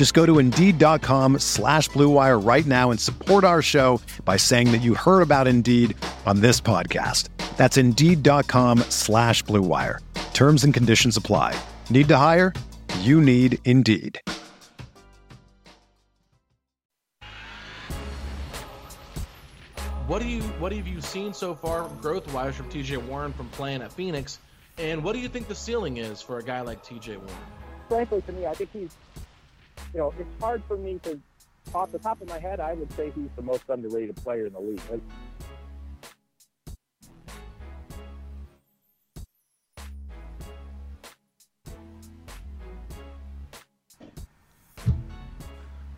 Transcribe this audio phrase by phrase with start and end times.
[0.00, 4.78] Just go to Indeed.com slash BlueWire right now and support our show by saying that
[4.78, 7.28] you heard about Indeed on this podcast.
[7.58, 9.98] That's Indeed.com slash BlueWire.
[10.32, 11.54] Terms and conditions apply.
[11.90, 12.54] Need to hire?
[13.00, 14.18] You need Indeed.
[20.06, 23.50] What do you what have you seen so far growth wise from TJ Warren from
[23.50, 24.38] playing at Phoenix?
[24.78, 27.42] And what do you think the ceiling is for a guy like TJ Warren?
[27.90, 28.96] Frankly, to me, I think he's
[29.92, 31.20] you know, it's hard for me to,
[31.74, 34.52] off the top of my head, I would say he's the most underrated player in
[34.52, 34.80] the league.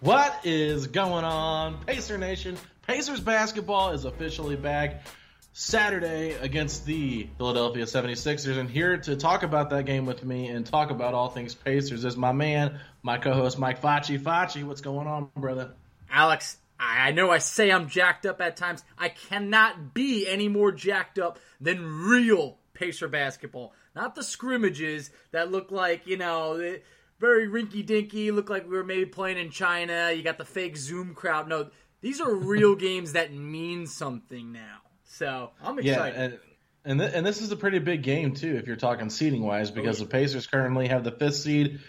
[0.01, 2.59] What is going on, Pacer Nation?
[2.89, 5.07] Pacers basketball is officially back
[5.53, 8.59] Saturday against the Philadelphia 76ers.
[8.59, 12.05] And here to talk about that game with me and talk about all things Pacers
[12.05, 14.19] is my man, my co host, Mike Facci.
[14.19, 15.73] Facci, what's going on, brother?
[16.11, 18.83] Alex, I know I say I'm jacked up at times.
[18.99, 23.75] I cannot be any more jacked up than real Pacer basketball.
[23.95, 26.77] Not the scrimmages that look like, you know,
[27.21, 30.11] very rinky dinky, look like we were maybe playing in China.
[30.11, 31.49] You got the fake Zoom crowd.
[31.49, 34.82] No, these are real games that mean something now.
[35.13, 36.17] So I'm excited.
[36.17, 36.39] Yeah, and,
[36.87, 39.71] and, th- and this is a pretty big game too, if you're talking seeding wise,
[39.71, 41.81] because the Pacers currently have the fifth seed,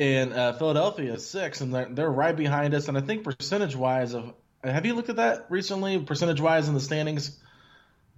[0.00, 2.88] and uh, Philadelphia is six, and they're, they're right behind us.
[2.88, 4.34] And I think percentage wise of
[4.64, 6.00] have you looked at that recently?
[6.00, 7.38] Percentage wise in the standings.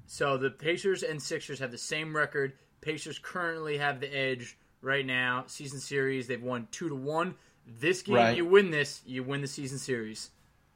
[0.07, 2.55] So the Pacers and Sixers have the same record.
[2.81, 5.45] Pacers currently have the edge right now.
[5.47, 7.35] Season series, they've won two to one.
[7.67, 8.37] This game, right.
[8.37, 10.31] you win this, you win the season series.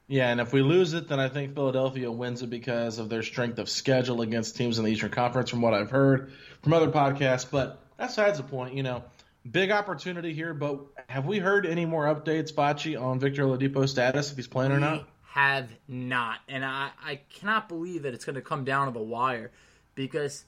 [0.08, 3.22] Yeah, and if we lose it, then I think Philadelphia wins it because of their
[3.22, 6.32] strength of schedule against teams in the Eastern Conference, from what I've heard
[6.62, 7.46] from other podcasts.
[7.48, 8.74] But that's besides the point.
[8.74, 9.04] You know,
[9.48, 10.54] big opportunity here.
[10.54, 14.72] But have we heard any more updates, Facci, on Victor Oladipo's status, if he's playing
[14.72, 15.06] or not?
[15.24, 19.04] Have not, and I, I cannot believe that it's going to come down to the
[19.04, 19.52] wire
[19.94, 20.44] because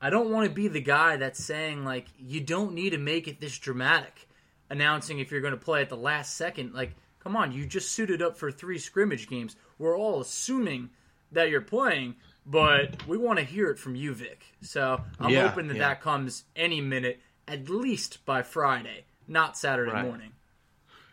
[0.00, 3.26] I don't want to be the guy that's saying like you don't need to make
[3.26, 4.28] it this dramatic,
[4.70, 7.92] announcing if you're going to play at the last second, like Come on, you just
[7.92, 9.56] suited up for three scrimmage games.
[9.78, 10.90] We're all assuming
[11.32, 12.16] that you're playing,
[12.46, 14.44] but we want to hear it from you, Vic.
[14.62, 15.88] So I'm yeah, hoping that yeah.
[15.88, 20.04] that comes any minute, at least by Friday, not Saturday right.
[20.04, 20.32] morning.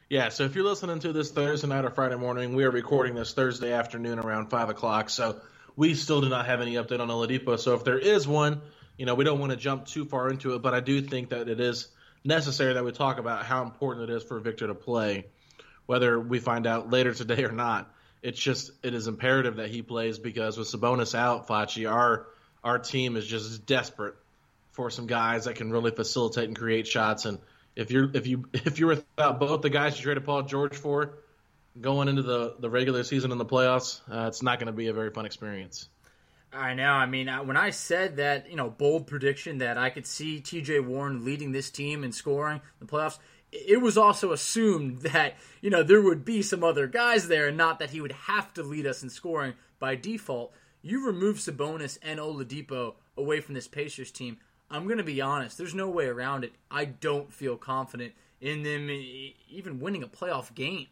[0.09, 3.13] Yeah, so if you're listening to this Thursday night or Friday morning, we are recording
[3.13, 5.09] this Thursday afternoon around 5 o'clock.
[5.09, 5.41] So
[5.75, 7.59] we still do not have any update on Oladipo.
[7.59, 8.61] So if there is one,
[8.97, 11.29] you know, we don't want to jump too far into it, but I do think
[11.29, 11.89] that it is
[12.23, 15.25] necessary that we talk about how important it is for Victor to play
[15.87, 17.91] whether we find out later today or not.
[18.21, 22.27] It's just it is imperative that he plays because with Sabonis out, Facci, our
[22.63, 24.15] our team is just desperate
[24.71, 27.25] for some guys that can really facilitate and create shots.
[27.25, 27.39] And
[27.75, 31.19] if you're if you if you're without both the guys you traded Paul George for
[31.79, 34.87] going into the the regular season and the playoffs, uh, it's not going to be
[34.87, 35.87] a very fun experience.
[36.53, 36.91] I know.
[36.91, 40.79] I mean, when I said that, you know, bold prediction that I could see T.J.
[40.79, 43.19] Warren leading this team in scoring the playoffs,
[43.65, 47.57] it was also assumed that you know there would be some other guys there, and
[47.57, 50.53] not that he would have to lead us in scoring by default.
[50.81, 54.37] You remove Sabonis and Oladipo away from this Pacers team.
[54.69, 55.57] I'm going to be honest.
[55.57, 56.53] There's no way around it.
[56.69, 58.89] I don't feel confident in them
[59.49, 60.87] even winning a playoff game.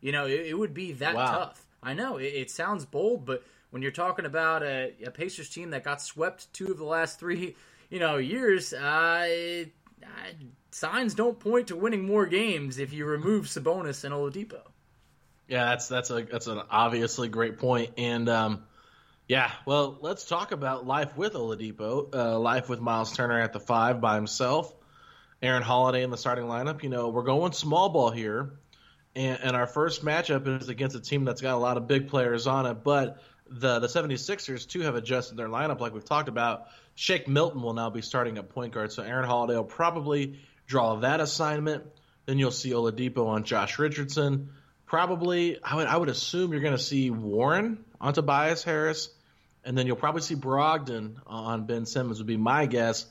[0.00, 1.30] You know, it, it would be that wow.
[1.30, 1.66] tough.
[1.82, 5.70] I know it, it, sounds bold, but when you're talking about a, a, Pacers team
[5.70, 7.54] that got swept two of the last three,
[7.90, 9.64] you know, years, uh,
[10.70, 14.60] signs don't point to winning more games if you remove Sabonis and Oladipo.
[15.48, 18.64] Yeah, that's that's a that's an obviously great point, and um,
[19.28, 23.60] yeah, well, let's talk about life with Oladipo, uh, life with Myles Turner at the
[23.60, 24.74] five by himself,
[25.42, 26.82] Aaron Holiday in the starting lineup.
[26.82, 28.58] You know, we're going small ball here,
[29.14, 32.08] and, and our first matchup is against a team that's got a lot of big
[32.08, 36.28] players on it, but the the 76ers too have adjusted their lineup like we've talked
[36.28, 36.66] about.
[36.94, 40.96] Shake Milton will now be starting at point guard, so Aaron Holiday will probably draw
[40.96, 41.84] that assignment.
[42.26, 44.50] Then you'll see Oladipo on Josh Richardson.
[44.86, 49.10] Probably, I would I would assume you're going to see Warren on Tobias Harris,
[49.64, 53.06] and then you'll probably see Brogdon on Ben Simmons would be my guess.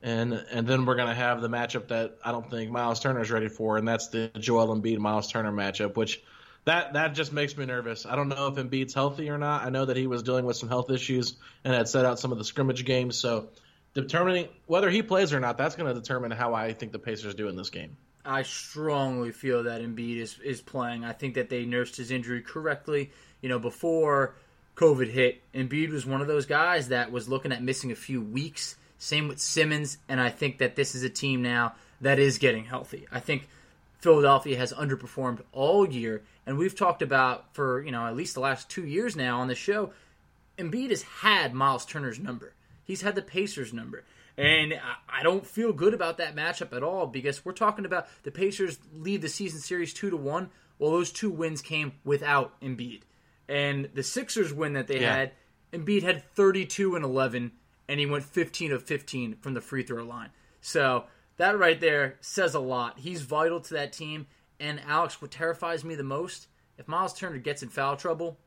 [0.00, 3.20] And and then we're going to have the matchup that I don't think Myles Turner
[3.20, 6.22] is ready for, and that's the Joel Embiid Myles Turner matchup, which
[6.68, 8.04] that that just makes me nervous.
[8.04, 9.64] I don't know if Embiid's healthy or not.
[9.64, 12.30] I know that he was dealing with some health issues and had set out some
[12.30, 13.16] of the scrimmage games.
[13.16, 13.48] So
[13.94, 17.34] determining whether he plays or not, that's going to determine how I think the Pacers
[17.34, 17.96] do in this game.
[18.22, 21.06] I strongly feel that Embiid is is playing.
[21.06, 23.12] I think that they nursed his injury correctly.
[23.40, 24.34] You know, before
[24.76, 28.20] COVID hit, Embiid was one of those guys that was looking at missing a few
[28.20, 28.76] weeks.
[28.98, 32.64] Same with Simmons, and I think that this is a team now that is getting
[32.64, 33.06] healthy.
[33.10, 33.48] I think
[34.00, 38.40] Philadelphia has underperformed all year, and we've talked about for you know at least the
[38.40, 39.92] last two years now on the show.
[40.58, 42.54] Embiid has had Myles Turner's number.
[42.82, 44.02] He's had the Pacers' number.
[44.36, 48.30] And I don't feel good about that matchup at all because we're talking about the
[48.30, 50.50] Pacers lead the season series two to one.
[50.78, 53.02] Well, those two wins came without Embiid,
[53.48, 55.16] and the Sixers win that they yeah.
[55.16, 55.32] had,
[55.72, 57.50] Embiid had 32 and 11,
[57.88, 60.30] and he went 15 of 15 from the free throw line.
[60.60, 61.04] So
[61.36, 63.00] that right there says a lot.
[63.00, 64.28] He's vital to that team.
[64.60, 68.38] And Alex, what terrifies me the most, if Myles Turner gets in foul trouble,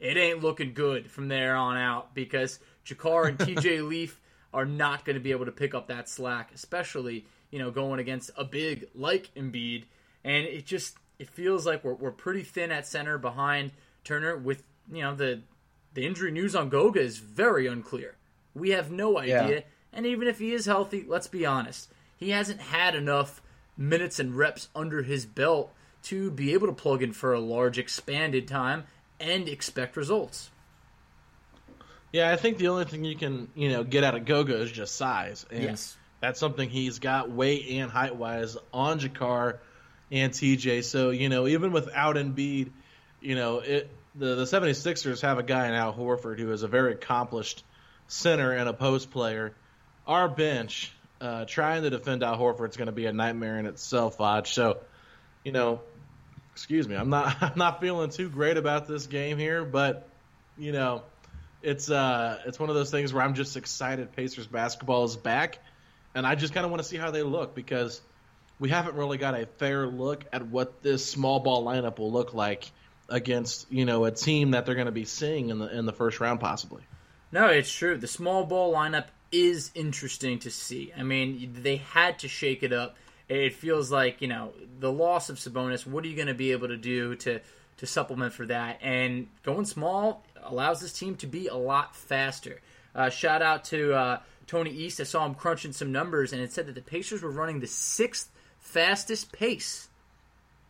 [0.00, 4.20] it ain't looking good from there on out because JaKarr and TJ Leaf
[4.52, 8.00] are not going to be able to pick up that slack, especially you know going
[8.00, 9.84] against a big like Embiid.
[10.24, 13.72] And it just it feels like we're we're pretty thin at center behind
[14.04, 14.36] Turner.
[14.36, 15.42] With you know the
[15.94, 18.16] the injury news on Goga is very unclear.
[18.54, 19.48] We have no idea.
[19.48, 19.60] Yeah.
[19.92, 23.40] And even if he is healthy, let's be honest, he hasn't had enough
[23.76, 25.72] minutes and reps under his belt
[26.04, 28.84] to be able to plug in for a large expanded time
[29.18, 30.50] and expect results.
[32.12, 34.70] Yeah, I think the only thing you can, you know, get out of Goga is
[34.70, 35.44] just size.
[35.50, 35.96] And yes.
[36.20, 39.58] that's something he's got weight and height wise on JaKarr
[40.10, 40.84] and TJ.
[40.84, 42.70] So, you know, even without Embiid,
[43.20, 46.68] you know, it the, the 76ers have a guy in Al Horford who is a
[46.68, 47.64] very accomplished
[48.08, 49.54] center and a post player.
[50.06, 53.66] Our bench uh, trying to defend Al Horford is going to be a nightmare in
[53.66, 54.52] itself, Vodge.
[54.52, 54.78] So,
[55.44, 55.80] you know,
[56.52, 60.08] excuse me, I'm not I'm not feeling too great about this game here, but
[60.58, 61.02] you know,
[61.62, 65.58] it's uh it's one of those things where I'm just excited Pacers basketball is back,
[66.14, 68.00] and I just kind of want to see how they look because
[68.58, 72.32] we haven't really got a fair look at what this small ball lineup will look
[72.34, 72.70] like
[73.08, 75.92] against you know a team that they're going to be seeing in the in the
[75.92, 76.82] first round possibly.
[77.32, 77.98] No, it's true.
[77.98, 79.06] The small ball lineup
[79.44, 80.92] is interesting to see.
[80.96, 82.96] I mean, they had to shake it up.
[83.28, 85.86] It feels like you know the loss of Sabonis.
[85.86, 87.40] What are you going to be able to do to
[87.78, 88.78] to supplement for that?
[88.82, 92.60] And going small allows this team to be a lot faster.
[92.94, 95.00] Uh, shout out to uh, Tony East.
[95.00, 97.66] I saw him crunching some numbers, and it said that the Pacers were running the
[97.66, 98.30] sixth
[98.60, 99.88] fastest pace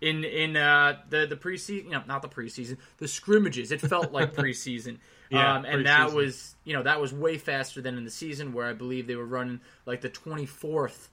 [0.00, 1.90] in in uh, the the preseason.
[1.90, 3.72] Know, not the preseason, the scrimmages.
[3.72, 4.98] It felt like preseason.
[5.30, 8.52] Yeah, um, and that was you know that was way faster than in the season
[8.52, 11.08] where I believe they were running like the 24th.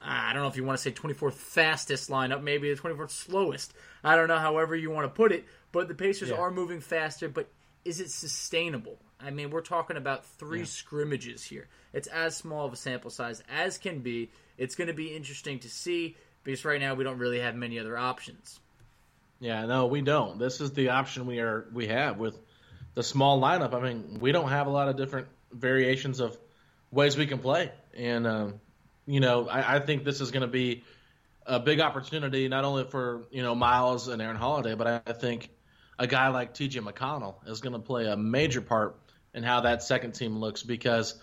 [0.00, 3.74] I don't know if you want to say 24th fastest lineup, maybe the 24th slowest.
[4.02, 5.44] I don't know, however you want to put it.
[5.72, 6.36] But the Pacers yeah.
[6.36, 7.28] are moving faster.
[7.28, 7.48] But
[7.84, 8.98] is it sustainable?
[9.20, 10.66] I mean, we're talking about three yeah.
[10.66, 11.68] scrimmages here.
[11.92, 14.30] It's as small of a sample size as can be.
[14.58, 17.80] It's going to be interesting to see because right now we don't really have many
[17.80, 18.60] other options.
[19.40, 20.38] Yeah, no, we don't.
[20.38, 22.38] This is the option we are we have with
[22.94, 23.74] the small lineup.
[23.74, 26.38] I mean, we don't have a lot of different variations of
[26.92, 28.60] ways we can play, and um,
[29.06, 30.84] you know, I, I think this is going to be
[31.44, 35.12] a big opportunity not only for you know Myles and Aaron Holiday, but I, I
[35.14, 35.50] think
[35.98, 36.80] a guy like T.J.
[36.80, 38.96] McConnell is going to play a major part
[39.34, 41.14] in how that second team looks because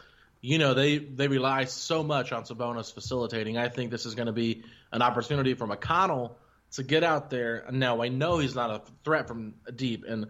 [0.44, 3.58] you know they they rely so much on Sabonis facilitating.
[3.58, 6.36] I think this is going to be an opportunity for McConnell
[6.74, 7.66] to get out there.
[7.72, 10.28] Now I know he's not a threat from deep, and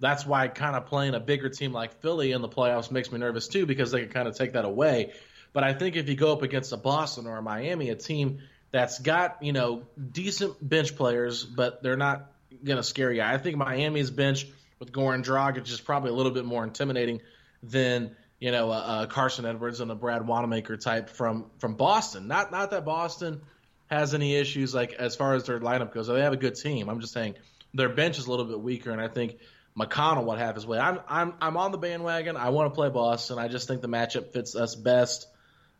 [0.00, 3.20] that's why kind of playing a bigger team like Philly in the playoffs makes me
[3.20, 5.12] nervous too because they can kind of take that away.
[5.52, 8.40] But I think if you go up against a Boston or a Miami, a team
[8.72, 12.32] that's got you know decent bench players, but they're not
[12.64, 13.22] gonna scare you.
[13.22, 14.44] I think Miami's bench
[14.80, 17.20] with Goran Dragic is probably a little bit more intimidating
[17.62, 22.26] than you know a, Carson Edwards and a Brad Wanamaker type from from Boston.
[22.26, 23.40] Not not that Boston
[23.86, 26.08] has any issues like as far as their lineup goes.
[26.08, 26.88] They have a good team.
[26.88, 27.36] I'm just saying
[27.72, 29.36] their bench is a little bit weaker, and I think
[29.78, 30.80] McConnell would have his way.
[30.80, 32.36] I'm I'm I'm on the bandwagon.
[32.36, 33.38] I want to play Boston.
[33.38, 35.28] I just think the matchup fits us best.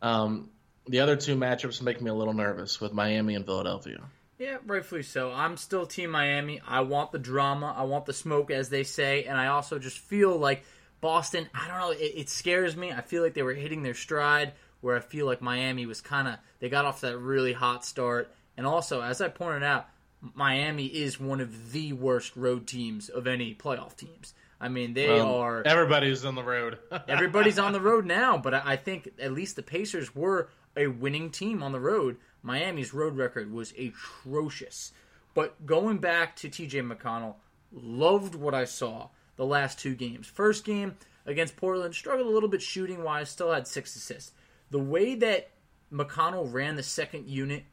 [0.01, 0.49] Um,
[0.87, 3.99] the other two matchups make me a little nervous with Miami and Philadelphia.
[4.39, 5.33] Yeah, rightfully so.
[5.33, 6.61] I'm still Team Miami.
[6.65, 7.75] I want the drama.
[7.77, 10.63] I want the smoke, as they say, and I also just feel like
[11.03, 11.49] Boston.
[11.53, 11.91] I don't know.
[11.91, 12.91] It, it scares me.
[12.91, 16.27] I feel like they were hitting their stride, where I feel like Miami was kind
[16.29, 19.87] of they got off that really hot start, and also as I pointed out,
[20.33, 24.33] Miami is one of the worst road teams of any playoff teams.
[24.61, 25.61] I mean, they well, are.
[25.67, 26.79] Everybody's on the road.
[27.09, 31.31] everybody's on the road now, but I think at least the Pacers were a winning
[31.31, 32.15] team on the road.
[32.41, 34.93] Miami's road record was atrocious.
[35.33, 37.35] But going back to TJ McConnell,
[37.73, 40.27] loved what I saw the last two games.
[40.27, 44.31] First game against Portland, struggled a little bit shooting wise, still had six assists.
[44.71, 45.49] The way that
[45.91, 47.63] McConnell ran the second unit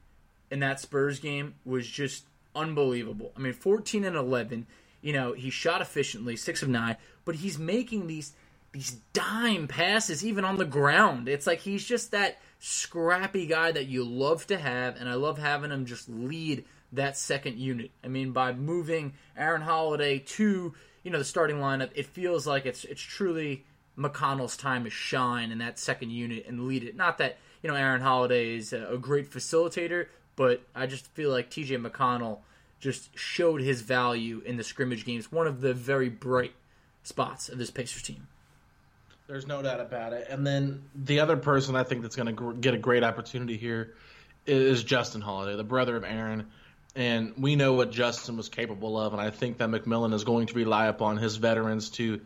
[0.50, 2.24] in that Spurs game was just
[2.54, 3.32] unbelievable.
[3.36, 4.66] I mean, 14 and 11.
[5.00, 8.32] You know, he shot efficiently, six of nine, but he's making these
[8.72, 11.28] these dime passes even on the ground.
[11.28, 15.38] It's like he's just that scrappy guy that you love to have, and I love
[15.38, 17.90] having him just lead that second unit.
[18.04, 22.66] I mean, by moving Aaron Holiday to you know the starting lineup, it feels like
[22.66, 23.64] it's it's truly
[23.98, 26.96] McConnell's time to shine in that second unit and lead it.
[26.96, 31.50] Not that you know Aaron Holiday is a great facilitator, but I just feel like
[31.50, 31.76] T.J.
[31.76, 32.38] McConnell
[32.80, 35.30] just showed his value in the scrimmage games.
[35.30, 36.54] One of the very bright
[37.02, 38.26] spots of this Pacers team.
[39.26, 40.26] There's no doubt about it.
[40.28, 43.56] And then the other person I think that's going to gr- get a great opportunity
[43.56, 43.94] here
[44.46, 46.48] is Justin Holiday, the brother of Aaron.
[46.96, 50.48] And we know what Justin was capable of, and I think that McMillan is going
[50.48, 52.20] to rely upon his veterans to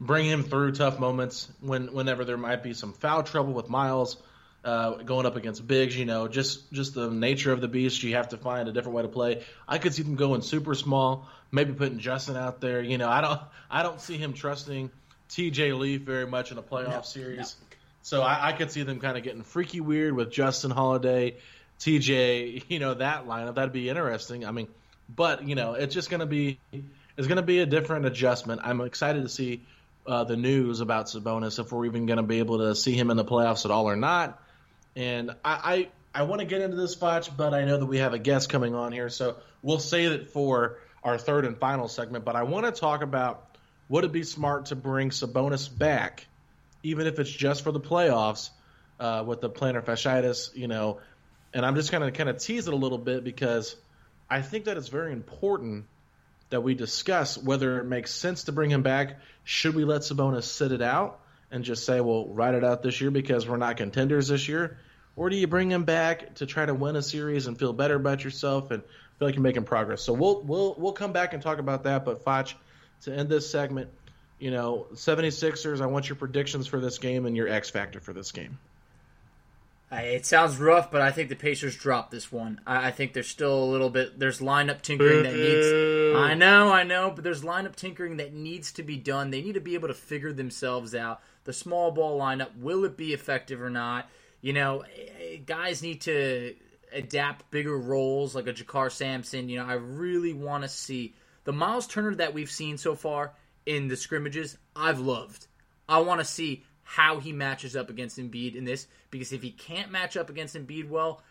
[0.00, 4.22] bring him through tough moments when whenever there might be some foul trouble with Myles
[4.64, 5.96] uh, going up against bigs.
[5.96, 8.02] You know, just just the nature of the beast.
[8.02, 9.42] You have to find a different way to play.
[9.66, 12.82] I could see them going super small, maybe putting Justin out there.
[12.82, 14.90] You know, I don't I don't see him trusting
[15.28, 15.72] T.J.
[15.72, 17.56] Leaf very much in a playoff no, series.
[17.60, 17.76] No.
[18.02, 21.38] So I, I, could see them kind of getting freaky weird with Justin Holiday,
[21.80, 23.56] TJ, you know, that lineup.
[23.56, 24.46] That'd be interesting.
[24.46, 24.68] I mean,
[25.08, 26.58] but you know, it's just gonna be
[27.16, 28.60] it's gonna be a different adjustment.
[28.64, 29.62] I'm excited to see
[30.06, 33.16] uh, the news about Sabonis if we're even gonna be able to see him in
[33.16, 34.40] the playoffs at all or not.
[34.96, 37.98] And I, I, I want to get into this, Foch, but I know that we
[37.98, 41.88] have a guest coming on here, so we'll save it for our third and final
[41.88, 42.24] segment.
[42.24, 43.56] But I want to talk about
[43.88, 46.26] would it be smart to bring Sabonis back,
[46.82, 48.50] even if it's just for the playoffs,
[49.00, 51.00] uh, with the plantar fasciitis, you know.
[51.54, 53.76] And I'm just going to kind of tease it a little bit because
[54.28, 55.86] I think that it's very important
[56.50, 59.18] that we discuss whether it makes sense to bring him back.
[59.44, 61.20] Should we let Sabonis sit it out?
[61.54, 64.76] and just say, well, ride it out this year because we're not contenders this year?
[65.14, 67.94] Or do you bring him back to try to win a series and feel better
[67.94, 68.82] about yourself and
[69.18, 70.02] feel like you're making progress?
[70.02, 72.04] So we'll we'll we'll come back and talk about that.
[72.04, 72.48] But Foch,
[73.02, 73.90] to end this segment,
[74.40, 78.12] you know, 76ers, I want your predictions for this game and your X factor for
[78.12, 78.58] this game.
[79.92, 82.60] It sounds rough, but I think the Pacers drop this one.
[82.66, 84.18] I, think there's still a little bit.
[84.18, 86.16] There's lineup tinkering that needs.
[86.16, 89.30] I know, I know, but there's lineup tinkering that needs to be done.
[89.30, 92.56] They need to be able to figure themselves out the small ball lineup.
[92.56, 94.10] Will it be effective or not?
[94.40, 94.84] You know,
[95.46, 96.54] guys need to
[96.92, 99.48] adapt bigger roles like a JaKarr Sampson.
[99.48, 101.14] You know, I really want to see
[101.44, 103.32] the Myles Turner that we've seen so far
[103.66, 104.56] in the scrimmages.
[104.74, 105.46] I've loved.
[105.88, 109.50] I want to see how he matches up against Embiid in this because if he
[109.50, 111.22] can't match up against Embiid well,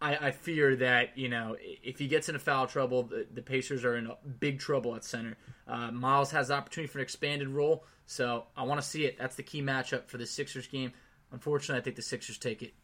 [0.00, 3.84] I, I fear that you know if he gets into foul trouble, the, the Pacers
[3.84, 5.36] are in big trouble at center.
[5.66, 9.18] Uh, Myles has the opportunity for an expanded role, so I want to see it.
[9.18, 10.92] That's the key matchup for the Sixers game.
[11.32, 12.74] Unfortunately, I think the Sixers take it.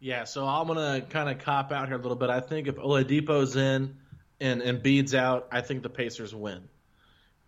[0.00, 2.28] Yeah, so I'm gonna kind of cop out here a little bit.
[2.28, 3.96] I think if Oladipo's in
[4.40, 6.68] and Embiid's out, I think the Pacers win.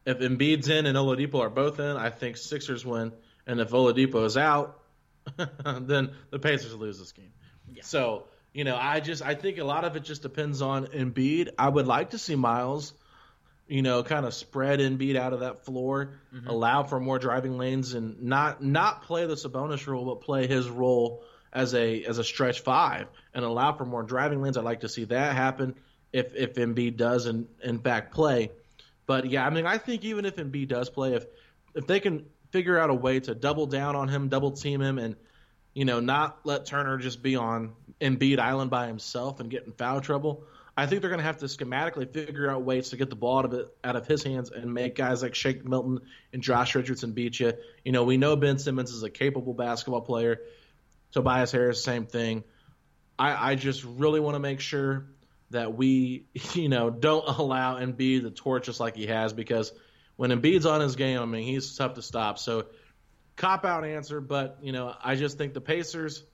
[0.06, 3.12] If Embiid's in and Oladipo are both in, I think Sixers win.
[3.46, 4.80] And if Oladipo is out,
[5.36, 7.32] then the Pacers lose this game.
[7.72, 7.82] Yeah.
[7.82, 8.24] So
[8.54, 11.50] you know, I just I think a lot of it just depends on Embiid.
[11.58, 12.94] I would like to see Myles,
[13.66, 16.46] you know, kind of spread Embiid out of that floor, mm-hmm.
[16.46, 20.68] allow for more driving lanes, and not not play the Sabonis role, but play his
[20.68, 24.56] role as a as a stretch five and allow for more driving lanes.
[24.56, 25.74] I'd like to see that happen
[26.12, 28.52] if if Embiid does in in fact play.
[29.04, 31.26] But yeah, I mean, I think even if Embiid does play, if
[31.74, 34.96] if they can figure out a way to double down on him, double team him,
[34.96, 35.16] and
[35.74, 39.72] you know, not let Turner just be on Embiid Island by himself and get in
[39.72, 40.44] foul trouble.
[40.76, 43.40] I think they're going to have to schematically figure out ways to get the ball
[43.40, 46.76] out of it, out of his hands and make guys like Shake Milton and Josh
[46.76, 47.54] Richardson beat you.
[47.84, 50.40] You know, we know Ben Simmons is a capable basketball player.
[51.10, 52.44] Tobias Harris, same thing.
[53.18, 55.06] I, I just really want to make sure
[55.50, 59.72] that we, you know, don't allow Embiid to torch us like he has because
[60.16, 62.38] when Embiid's on his game, I mean, he's tough to stop.
[62.38, 62.66] So
[63.36, 66.24] cop out answer, but you know, I just think the Pacers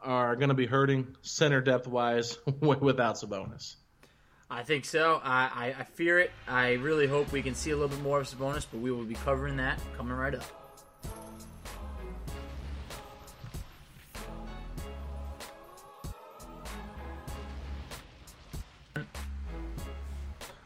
[0.00, 3.76] are going to be hurting center depth wise without Sabonis.
[4.50, 5.18] I think so.
[5.24, 6.30] I, I, I, fear it.
[6.46, 9.04] I really hope we can see a little bit more of Sabonis, but we will
[9.04, 10.61] be covering that coming right up.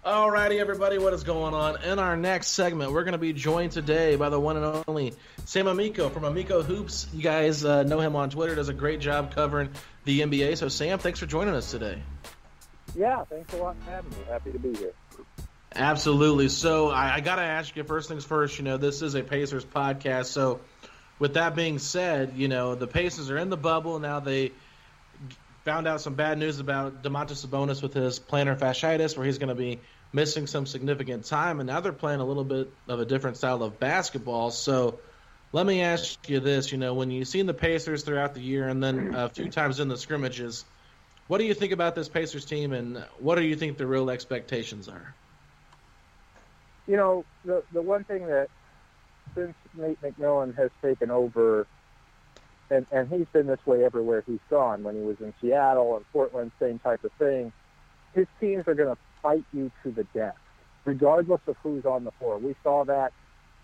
[0.07, 1.83] Alrighty, everybody, what is going on?
[1.83, 5.15] In our next segment, we're going to be joined today by the one and only
[5.47, 7.09] Sam Amico from Amico Hoops.
[7.13, 9.69] You guys uh, know him on Twitter; does a great job covering
[10.05, 10.59] the NBA.
[10.59, 12.01] So, Sam, thanks for joining us today.
[12.95, 14.17] Yeah, thanks a lot for having me.
[14.29, 14.93] Happy to be here.
[15.75, 16.51] Absolutely.
[16.51, 18.59] So, I, I got to ask you first things first.
[18.59, 20.61] You know, this is a Pacers podcast, so
[21.19, 24.21] with that being said, you know the Pacers are in the bubble now.
[24.21, 24.53] They
[25.65, 29.49] found out some bad news about Domantas Sabonis with his plantar fasciitis, where he's going
[29.49, 29.81] to be
[30.17, 33.63] missing some significant time, and now they're playing a little bit of a different style
[33.63, 34.51] of basketball.
[34.51, 34.99] So
[35.53, 38.67] let me ask you this: you know, when you've seen the Pacers throughout the year,
[38.67, 40.65] and then a few times in the scrimmages,
[41.29, 44.11] what do you think about this Pacers team, and what do you think the real
[44.11, 45.15] expectations are?
[46.89, 48.49] You know, the the one thing that
[49.35, 51.67] since Nate McMillan has taken over,
[52.71, 54.83] and and he's been this way everywhere he's gone.
[54.83, 57.53] When he was in Seattle and Portland, same type of thing.
[58.15, 60.37] His teams are going to fight you to the death,
[60.85, 62.39] regardless of who's on the floor.
[62.39, 63.13] We saw that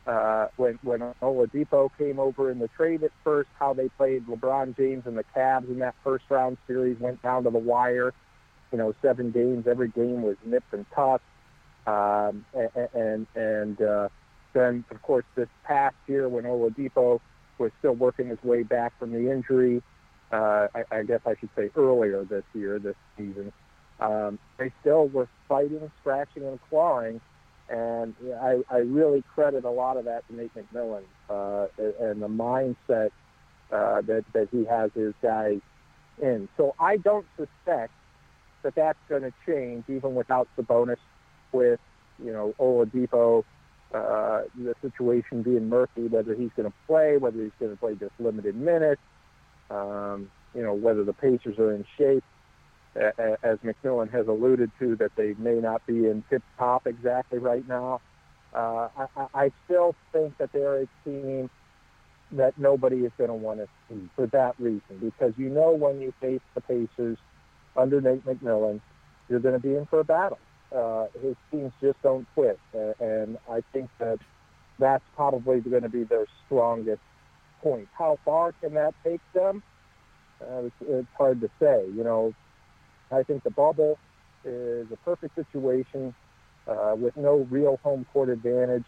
[0.06, 4.76] uh, when when Oladipo came over in the trade at first, how they played LeBron
[4.76, 8.12] James and the Cavs in that first round series went down to the wire.
[8.72, 11.24] You know, seven games, every game was nipped and tucked.
[11.86, 14.08] Um, and and, and uh,
[14.52, 17.20] then, of course, this past year when Oladipo
[17.58, 19.82] was still working his way back from the injury,
[20.32, 23.52] uh, I, I guess I should say earlier this year, this season,
[24.02, 27.20] um, they still were fighting, scratching, and clawing.
[27.68, 32.28] And I, I really credit a lot of that to Nate McMillan uh, and the
[32.28, 33.10] mindset
[33.70, 35.60] uh, that, that he has his guys
[36.20, 36.48] in.
[36.56, 37.92] So I don't suspect
[38.62, 40.98] that that's going to change even without Sabonis
[41.52, 41.80] with,
[42.22, 43.44] you know, Oladipo,
[43.94, 47.94] uh, the situation being murky, whether he's going to play, whether he's going to play
[47.94, 49.00] just limited minutes,
[49.70, 52.24] um, you know, whether the Pacers are in shape
[52.94, 57.66] as McMillan has alluded to, that they may not be in tip top exactly right
[57.66, 58.00] now.
[58.54, 61.48] Uh, I, I still think that they're a team
[62.32, 66.00] that nobody is going to want to see for that reason, because you know when
[66.00, 67.18] you face the Pacers
[67.76, 68.80] under Nate McMillan,
[69.28, 70.38] you're going to be in for a battle.
[70.74, 74.18] Uh, his teams just don't quit, uh, and I think that
[74.78, 77.02] that's probably going to be their strongest
[77.62, 77.88] point.
[77.96, 79.62] How far can that take them?
[80.40, 81.86] Uh, it's, it's hard to say.
[81.94, 82.34] You know,
[83.12, 83.98] I think the bubble
[84.44, 86.14] is a perfect situation
[86.66, 88.84] uh, with no real home court advantage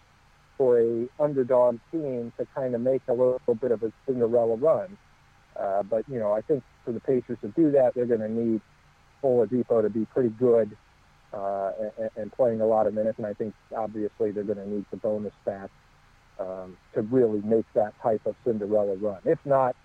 [0.56, 4.96] for a underdog team to kind of make a little bit of a Cinderella run.
[5.58, 8.30] Uh, but you know, I think for the Pacers to do that, they're going to
[8.30, 8.60] need
[9.22, 10.76] Oladipo to be pretty good
[11.32, 13.18] uh, and, and playing a lot of minutes.
[13.18, 15.70] And I think obviously they're going to need the bonus stats
[16.38, 19.20] um, to really make that type of Cinderella run.
[19.24, 19.76] If not,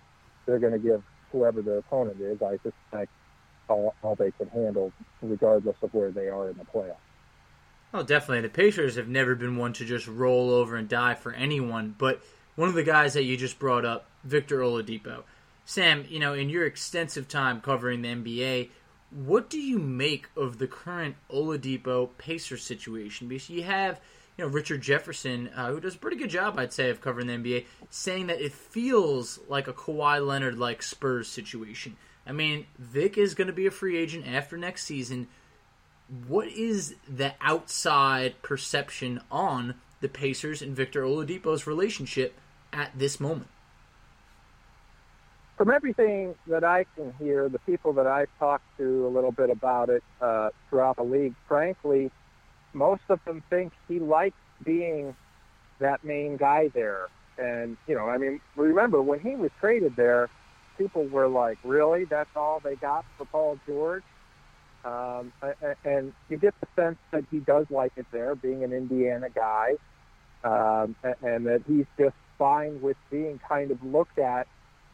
[0.46, 3.12] they're going to give whoever the opponent is, I suspect,
[3.70, 6.96] all, all they can handle, regardless of where they are in the playoffs.
[7.94, 8.42] Oh, definitely.
[8.42, 11.96] The Pacers have never been one to just roll over and die for anyone.
[11.98, 12.22] But
[12.56, 15.24] one of the guys that you just brought up, Victor Oladipo.
[15.66, 18.70] Sam, you know, in your extensive time covering the NBA,
[19.12, 23.28] what do you make of the current Oladipo Pacer situation?
[23.28, 24.00] Because you have,
[24.38, 27.28] you know, Richard Jefferson, uh, who does a pretty good job, I'd say, of covering
[27.28, 31.98] the NBA, saying that it feels like a Kawhi Leonard like Spurs situation.
[32.30, 35.28] I mean, Vic is going to be a free agent after next season.
[36.28, 42.38] What is the outside perception on the Pacers and Victor Oladipo's relationship
[42.72, 43.48] at this moment?
[45.58, 49.50] From everything that I can hear, the people that I've talked to a little bit
[49.50, 52.12] about it uh, throughout the league, frankly,
[52.74, 55.16] most of them think he likes being
[55.80, 57.08] that main guy there.
[57.40, 60.30] And, you know, I mean, remember when he was traded there,
[60.80, 62.06] people were like, really?
[62.06, 64.04] That's all they got for Paul George?
[64.84, 65.34] Um,
[65.84, 69.76] and you get the sense that he does like it there, being an Indiana guy,
[70.44, 74.48] um, and that he's just fine with being kind of looked at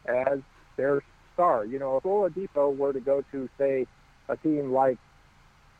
[0.06, 0.40] as
[0.76, 1.02] their
[1.34, 1.64] star.
[1.64, 3.86] You know, if Oladipo were to go to, say,
[4.28, 4.98] a team like,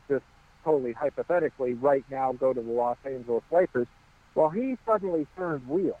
[0.07, 0.23] just
[0.63, 3.87] totally hypothetically, right now go to the Los Angeles Lakers,
[4.35, 5.99] well, he suddenly turns wheel.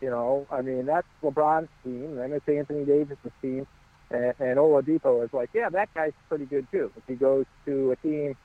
[0.00, 3.66] You know, I mean, that's LeBron's team, and it's Anthony Davis' team,
[4.10, 6.92] and, and Oladipo is like, yeah, that guy's pretty good too.
[6.96, 8.36] If he goes to a team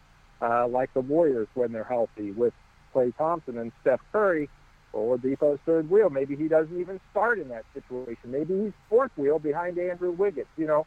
[0.42, 2.54] uh, like the Warriors when they're healthy with
[2.94, 4.50] Klay Thompson and Steph Curry,
[4.94, 6.10] Oladipo's third wheel.
[6.10, 8.32] Maybe he doesn't even start in that situation.
[8.32, 10.48] Maybe he's fourth wheel behind Andrew Wiggins.
[10.58, 10.86] You know,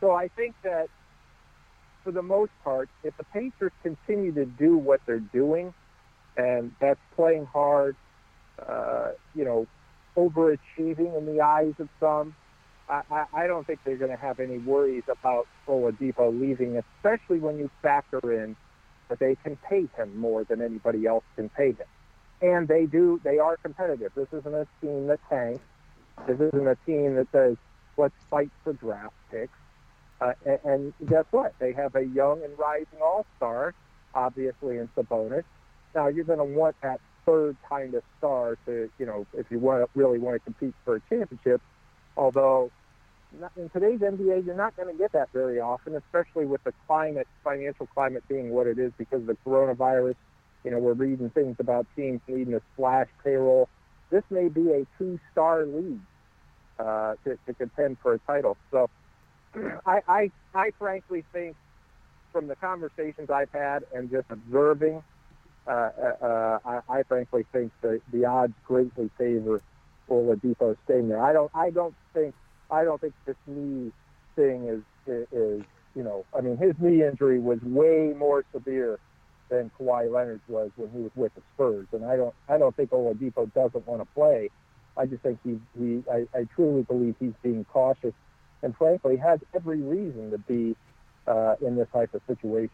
[0.00, 0.88] so I think that
[2.04, 5.74] for the most part, if the Pacers continue to do what they're doing,
[6.36, 7.96] and that's playing hard,
[8.64, 9.66] uh, you know,
[10.16, 12.34] overachieving in the eyes of some,
[12.88, 17.58] I, I, don't think they're going to have any worries about Oladipo leaving, especially when
[17.58, 18.56] you factor in
[19.08, 21.86] that they can pay him more than anybody else can pay him.
[22.40, 24.12] And they do, they are competitive.
[24.14, 25.62] This isn't a team that tanks.
[26.26, 27.56] This isn't a team that says,
[27.96, 29.52] let's fight for draft picks.
[30.20, 31.54] Uh, and, and guess what?
[31.58, 33.74] They have a young and rising all-star,
[34.14, 35.44] obviously in Sabonis.
[35.94, 39.58] Now you're going to want that third kind of star to, you know, if you
[39.58, 41.60] want to really want to compete for a championship.
[42.16, 42.70] Although
[43.56, 47.26] in today's NBA, you're not going to get that very often, especially with the climate,
[47.44, 50.14] financial climate being what it is because of the coronavirus.
[50.64, 53.68] You know, we're reading things about teams needing to slash payroll.
[54.10, 56.00] This may be a two-star league
[56.78, 58.56] uh, to, to contend for a title.
[58.70, 58.88] So
[59.86, 61.56] I, I, I frankly think
[62.32, 65.02] from the conversations I've had and just observing,
[65.66, 65.90] uh,
[66.22, 69.62] uh, I, I frankly think that the odds greatly favor
[70.08, 71.22] Oladipo staying there.
[71.22, 72.34] I don't, I don't think,
[72.70, 73.92] I don't think this knee
[74.36, 74.82] thing is,
[75.32, 75.62] is,
[75.94, 78.98] you know, I mean, his knee injury was way more severe
[79.48, 82.74] than Kawhi Leonard's was when he was with the Spurs, and I don't, I don't
[82.76, 84.50] think Oladipo doesn't want to play.
[84.96, 88.14] I just think he, he, I, I truly believe he's being cautious
[88.62, 90.74] and frankly has every reason to be
[91.26, 92.70] uh, in this type of situation.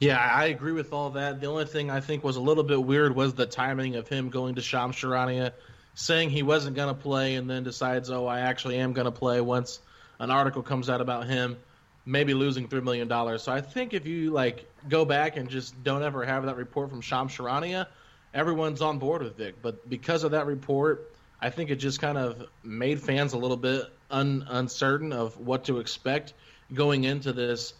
[0.00, 1.40] Yeah, I agree with all that.
[1.40, 4.30] The only thing I think was a little bit weird was the timing of him
[4.30, 5.52] going to Shams Charania,
[5.94, 9.12] saying he wasn't going to play, and then decides, oh, I actually am going to
[9.12, 9.78] play once
[10.18, 11.58] an article comes out about him
[12.06, 13.42] maybe losing three million dollars.
[13.42, 16.90] So I think if you like go back and just don't ever have that report
[16.90, 17.86] from Shams Charania,
[18.34, 19.56] everyone's on board with Vic.
[19.62, 23.56] But because of that report, I think it just kind of made fans a little
[23.56, 26.34] bit un- uncertain of what to expect
[26.72, 27.74] going into this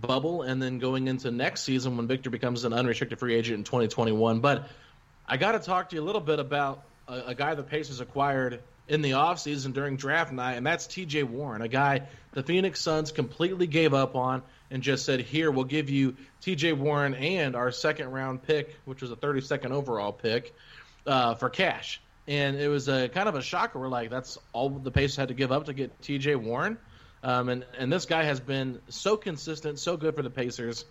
[0.00, 3.64] bubble and then going into next season when Victor becomes an unrestricted free agent in
[3.64, 4.40] 2021.
[4.40, 4.68] But
[5.26, 8.00] I got to talk to you a little bit about a, a guy the Pacers
[8.00, 12.02] acquired in the offseason during draft night, and that's TJ Warren, a guy
[12.32, 16.76] the Phoenix Suns completely gave up on and just said, Here, we'll give you TJ
[16.76, 20.54] Warren and our second round pick, which was a 32nd overall pick,
[21.06, 23.78] uh, for cash and it was a kind of a shocker.
[23.78, 26.36] We're like, that's all the Pacers had to give up to get T.J.
[26.36, 26.78] Warren,
[27.24, 30.84] um, and and this guy has been so consistent, so good for the Pacers.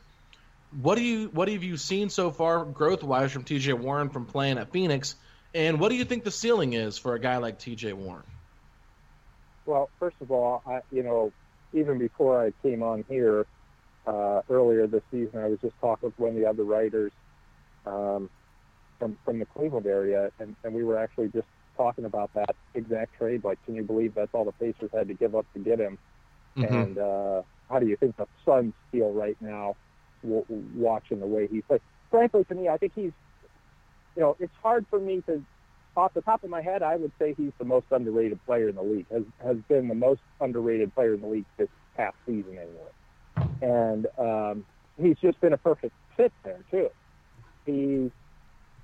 [0.81, 3.73] What do you what have you seen so far growth wise from T.J.
[3.73, 5.15] Warren from playing at Phoenix,
[5.53, 7.93] and what do you think the ceiling is for a guy like T.J.
[7.93, 8.25] Warren?
[9.65, 11.31] Well, first of all, I, you know,
[11.71, 13.45] even before I came on here
[14.07, 17.11] uh, earlier this season, I was just talking with one of the other writers.
[17.85, 18.29] Um,
[19.03, 23.15] from from the Cleveland area, and, and we were actually just talking about that exact
[23.17, 23.43] trade.
[23.43, 25.97] Like, can you believe that's all the Pacers had to give up to get him?
[26.57, 26.73] Mm-hmm.
[26.73, 29.75] And uh, how do you think the Suns feel right now,
[30.21, 31.81] w- watching the way he plays?
[32.11, 33.11] Frankly, to me, I think he's,
[34.15, 35.43] you know, it's hard for me to,
[35.97, 38.75] off the top of my head, I would say he's the most underrated player in
[38.75, 39.05] the league.
[39.11, 43.51] Has has been the most underrated player in the league this past season, anyway.
[43.61, 44.65] And um,
[44.99, 46.89] he's just been a perfect fit there too.
[47.65, 48.11] He's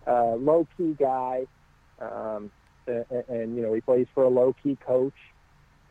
[0.05, 1.45] a low key guy,
[1.99, 2.51] um,
[2.87, 5.13] and, and you know he plays for a low key coach,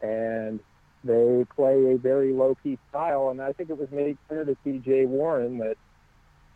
[0.03, 0.61] and
[1.05, 3.31] they play a very low key style.
[3.31, 5.07] And I think it was made clear to T.J.
[5.07, 5.77] Warren that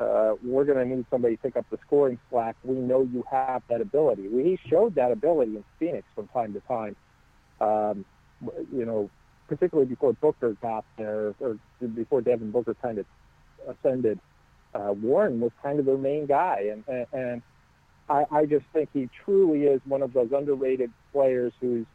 [0.00, 2.56] uh, we're going to need somebody to pick up the scoring slack.
[2.64, 4.28] We know you have that ability.
[4.28, 6.96] We, he showed that ability in Phoenix from time to time.
[7.60, 8.04] Um,
[8.72, 9.08] you know,
[9.48, 11.58] particularly before Booker got there, or
[11.94, 13.06] before Devin Booker kind of
[13.68, 14.18] ascended.
[14.74, 17.42] Uh, Warren was kind of their main guy, and, and, and
[18.08, 21.86] I, I just think he truly is one of those underrated players who's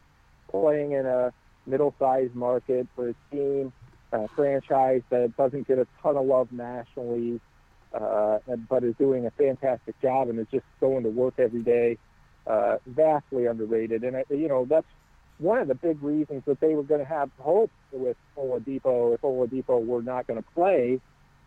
[0.48, 1.32] playing in a
[1.68, 3.72] middle-sized market for a team,
[4.12, 7.40] a franchise that doesn't get a ton of love nationally,
[7.92, 11.98] uh, but is doing a fantastic job and is just going to work every day.
[12.46, 14.86] Uh, vastly underrated, and uh, you know that's
[15.36, 19.20] one of the big reasons that they were going to have hope with Oladipo if
[19.20, 20.98] Oladipo were not going to play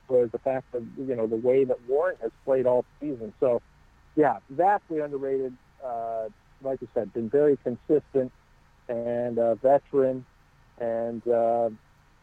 [0.07, 3.33] was the fact that you know the way that Warren has played all season.
[3.39, 3.63] So
[4.15, 5.55] yeah, vastly underrated.
[5.83, 6.29] Uh,
[6.61, 8.31] like I said, been very consistent
[8.91, 10.25] and a veteran,
[10.79, 11.69] and uh,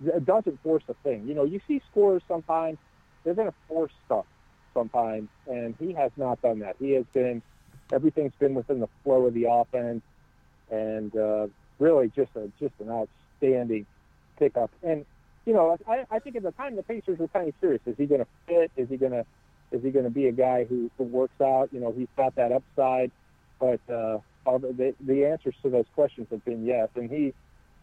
[0.04, 1.26] it doesn't force a thing.
[1.26, 2.78] You know, you see scorers sometimes
[3.24, 4.26] they're going to force stuff
[4.74, 6.76] sometimes, and he has not done that.
[6.78, 7.42] He has been
[7.92, 10.02] everything's been within the flow of the offense,
[10.70, 11.46] and uh,
[11.78, 13.86] really just a just an outstanding
[14.38, 14.70] pickup.
[14.82, 15.04] And
[15.46, 17.80] you know, I, I think at the time the Pacers were kind of serious.
[17.86, 18.70] Is he going to fit?
[18.76, 19.24] Is he going to
[19.70, 21.70] is he going to be a guy who, who works out?
[21.72, 23.10] You know, he's got that upside,
[23.58, 24.18] but uh,
[24.56, 26.88] the, the, answers to those questions have been yes.
[26.94, 27.34] And he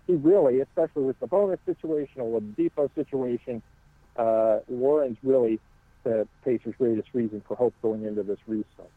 [0.07, 3.61] he really, especially with Sabonis situation or Oladipo situation,
[4.15, 5.59] uh, Warren's really
[6.03, 8.89] the Pacers' greatest reason for hope going into this restart.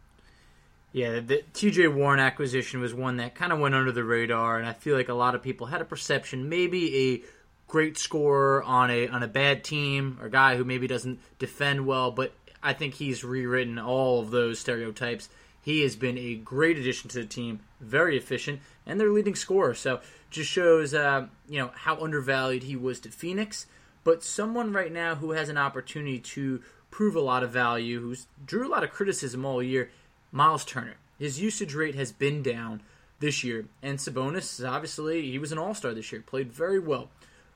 [0.93, 4.67] Yeah, the TJ Warren acquisition was one that kind of went under the radar, and
[4.67, 7.23] I feel like a lot of people had a perception maybe a
[7.67, 11.87] great scorer on a on a bad team or a guy who maybe doesn't defend
[11.87, 15.29] well, but I think he's rewritten all of those stereotypes.
[15.63, 19.75] He has been a great addition to the team, very efficient, and their leading scorer.
[19.75, 23.67] So just shows uh, you know how undervalued he was to Phoenix.
[24.05, 28.27] But someone right now who has an opportunity to prove a lot of value, who's
[28.45, 29.91] drew a lot of criticism all year,
[30.33, 30.97] Myles Turner.
[31.19, 32.83] His usage rate has been down
[33.21, 37.11] this year, and Sabonis obviously he was an All Star this year, played very well.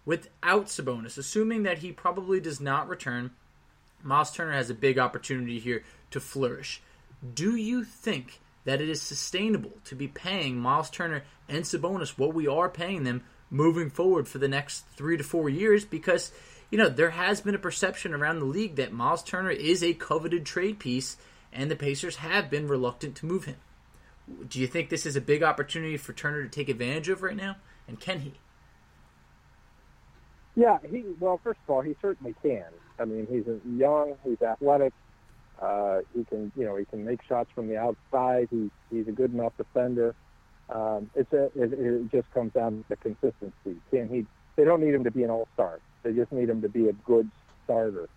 [0.05, 3.31] Without Sabonis, assuming that he probably does not return,
[4.03, 6.83] Myles Turner has a big opportunity here to flourish.
[7.23, 12.35] Do you think that it is sustainable to be paying Myles Turner and Sabonis what
[12.35, 15.85] we are paying them moving forward for the next three to four years?
[15.85, 16.33] Because,
[16.71, 19.95] you know, there has been a perception around the league that Myles Turner is a
[19.95, 21.17] coveted trade piece,
[21.53, 23.57] and the Pacers have been reluctant to move him.
[24.49, 27.37] Do you think this is a big opportunity for Turner to take advantage of right
[27.37, 27.57] now?
[27.89, 28.35] And can he?
[30.55, 32.65] Yeah, he well, first of all, he certainly can.
[32.99, 33.45] I mean, he's
[33.79, 34.93] young, he's athletic,
[35.62, 38.48] uh, he can, you know, he can make shots from the outside.
[38.51, 40.14] He's he's a good enough defender.
[40.68, 43.81] Um, it's a, it, it just comes down to consistency.
[43.90, 44.27] Can he?
[44.57, 45.79] They don't need him to be an all star.
[46.03, 47.31] They just need him to be a good
[47.64, 48.09] starter,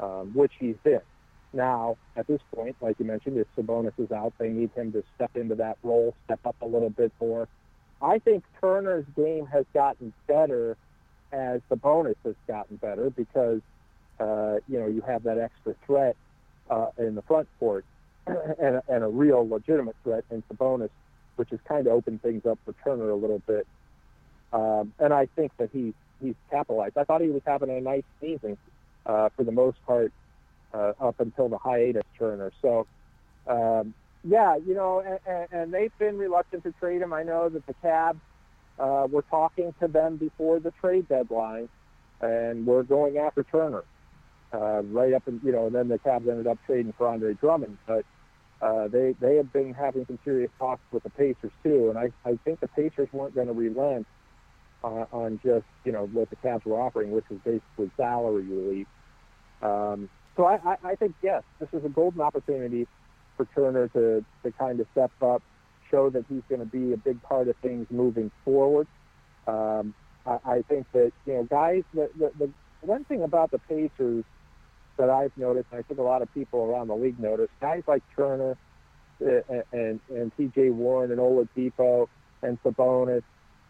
[0.00, 1.00] um, which he's been.
[1.52, 5.02] Now, at this point, like you mentioned, if Sabonis is out, they need him to
[5.14, 7.48] step into that role, step up a little bit more.
[8.02, 10.76] I think Turner's game has gotten better
[11.32, 13.60] as Sabonis has gotten better because
[14.18, 16.16] uh, you know you have that extra threat
[16.70, 17.84] uh, in the front court
[18.26, 20.90] and, and a real legitimate threat in Sabonis,
[21.36, 23.66] which has kind of opened things up for Turner a little bit.
[24.52, 26.96] Um, and I think that he he's capitalized.
[26.96, 28.56] I thought he was having a nice season
[29.06, 30.12] uh, for the most part
[30.74, 32.50] uh, up until the hiatus Turner.
[32.62, 32.86] So
[33.46, 37.12] um, yeah, you know, and, and they've been reluctant to trade him.
[37.12, 38.20] I know that the Cavs
[38.78, 41.68] uh, were talking to them before the trade deadline,
[42.20, 43.84] and we're going after Turner
[44.52, 47.34] uh, right up, and you know, and then the Cavs ended up trading for Andre
[47.34, 48.04] Drummond, but
[48.60, 52.10] uh, they they had been having some serious talks with the Pacers too, and I
[52.28, 54.06] I think the Pacers weren't going to relent
[54.82, 58.86] uh, on just you know what the Cavs were offering, which was basically salary relief.
[59.62, 62.86] Um, so I, I, I think yes, this is a golden opportunity
[63.36, 65.42] for Turner to to kind of step up,
[65.90, 68.86] show that he's going to be a big part of things moving forward.
[69.46, 69.94] Um,
[70.26, 74.24] I, I think that you know guys, the, the the one thing about the Pacers
[74.98, 77.82] that I've noticed, and I think a lot of people around the league noticed, guys
[77.86, 78.56] like Turner
[79.20, 80.70] and, uh, and, and T.J.
[80.70, 82.08] Warren and Oladipo
[82.42, 83.22] and Sabonis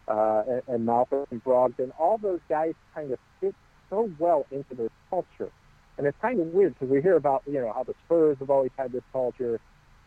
[0.08, 3.54] uh, and, and Malcolm Brogdon, all those guys kind of fit
[3.90, 5.50] so well into their culture.
[5.96, 8.50] And it's kind of weird because we hear about, you know, how the Spurs have
[8.50, 9.60] always had this culture,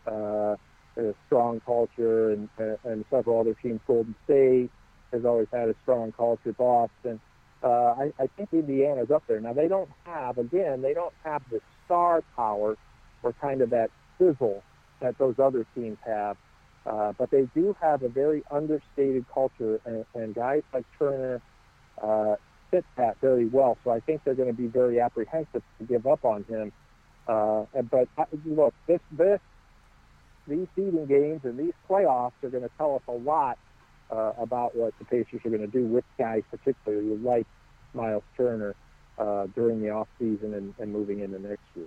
[0.06, 0.56] uh,
[0.96, 2.48] a strong culture, and,
[2.84, 4.70] and several other teams, Golden State
[5.12, 7.20] has always had a strong culture, Boston
[7.62, 9.40] uh, I, I think Indiana's up there.
[9.40, 12.76] Now they don't have, again, they don't have the star power
[13.22, 14.62] or kind of that sizzle
[15.00, 16.36] that those other teams have.
[16.84, 21.40] Uh, but they do have a very understated culture, and, and guys like Turner
[22.02, 22.34] uh,
[22.72, 23.78] fit that very well.
[23.84, 26.72] So I think they're going to be very apprehensive to give up on him.
[27.28, 28.08] Uh, but
[28.44, 29.38] look, this, this,
[30.48, 33.58] these seeding games and these playoffs are going to tell us a lot
[34.12, 37.46] uh, about what the Pacers are going to do with guys, particularly like
[37.94, 38.74] Myles Turner,
[39.18, 41.86] uh, during the off season and, and moving into next year.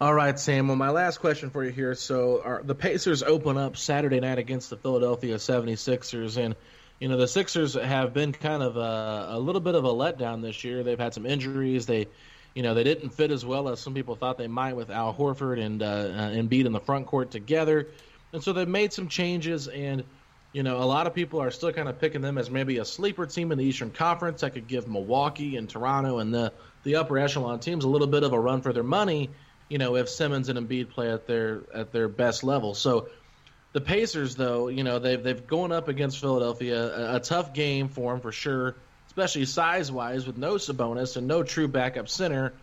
[0.00, 0.68] All right, Sam.
[0.68, 1.94] Well, my last question for you here.
[1.94, 6.54] So, the Pacers open up Saturday night against the Philadelphia 76ers, and
[7.00, 10.42] you know the Sixers have been kind of a, a little bit of a letdown
[10.42, 10.82] this year.
[10.82, 11.86] They've had some injuries.
[11.86, 12.08] They,
[12.54, 15.14] you know, they didn't fit as well as some people thought they might with Al
[15.14, 17.88] Horford and uh Embiid in the front court together,
[18.34, 19.66] and so they've made some changes.
[19.66, 20.04] And
[20.56, 22.84] you know, a lot of people are still kind of picking them as maybe a
[22.86, 26.50] sleeper team in the Eastern Conference that could give Milwaukee and Toronto and the
[26.82, 29.28] the upper echelon teams a little bit of a run for their money.
[29.68, 32.72] You know, if Simmons and Embiid play at their at their best level.
[32.72, 33.10] So
[33.74, 37.90] the Pacers, though, you know, they've they've gone up against Philadelphia, a, a tough game
[37.90, 38.76] for them for sure,
[39.08, 42.54] especially size wise with no Sabonis and no true backup center.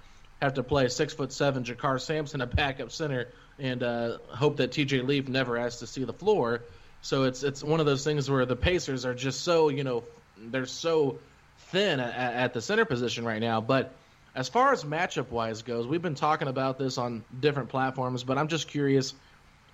[0.41, 3.27] Have to play six foot seven JaKarr Sampson a backup center
[3.59, 6.63] and uh, hope that TJ Leaf never has to see the floor.
[7.03, 10.03] So it's it's one of those things where the Pacers are just so you know
[10.37, 11.19] they're so
[11.67, 13.59] thin at, at the center position right now.
[13.59, 13.93] But
[14.33, 18.23] as far as matchup wise goes, we've been talking about this on different platforms.
[18.23, 19.13] But I'm just curious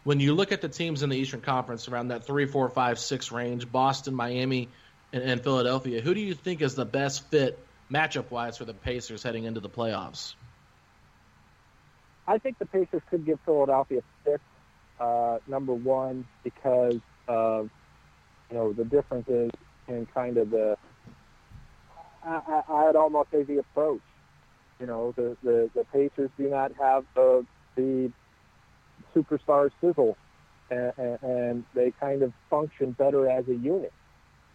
[0.04, 2.98] when you look at the teams in the Eastern Conference around that three, four, five,
[2.98, 4.68] six range, Boston, Miami,
[5.14, 6.02] and, in Philadelphia.
[6.02, 7.60] Who do you think is the best fit
[7.92, 10.34] matchup wise for the Pacers heading into the playoffs?
[12.28, 14.42] I think the Pacers could give Philadelphia six.
[15.00, 17.70] Uh, number one, because of
[18.50, 19.52] you know the differences
[19.88, 20.78] in kind of the
[22.24, 24.02] I, I, I'd almost say the approach.
[24.80, 28.12] You know, the, the, the Pacers do not have the the
[29.16, 30.18] superstar sizzle,
[30.70, 33.94] and, and they kind of function better as a unit.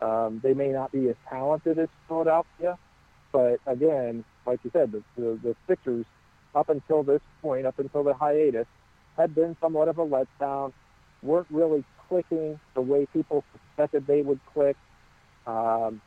[0.01, 2.79] Um, they may not be as talented as Philadelphia,
[3.33, 6.05] but again, like you said, the, the, the Sixers,
[6.55, 8.67] up until this point, up until the hiatus,
[9.17, 10.73] had been somewhat of a letdown,
[11.23, 14.77] weren't really clicking the way people suspected they would click.
[15.47, 16.01] Um,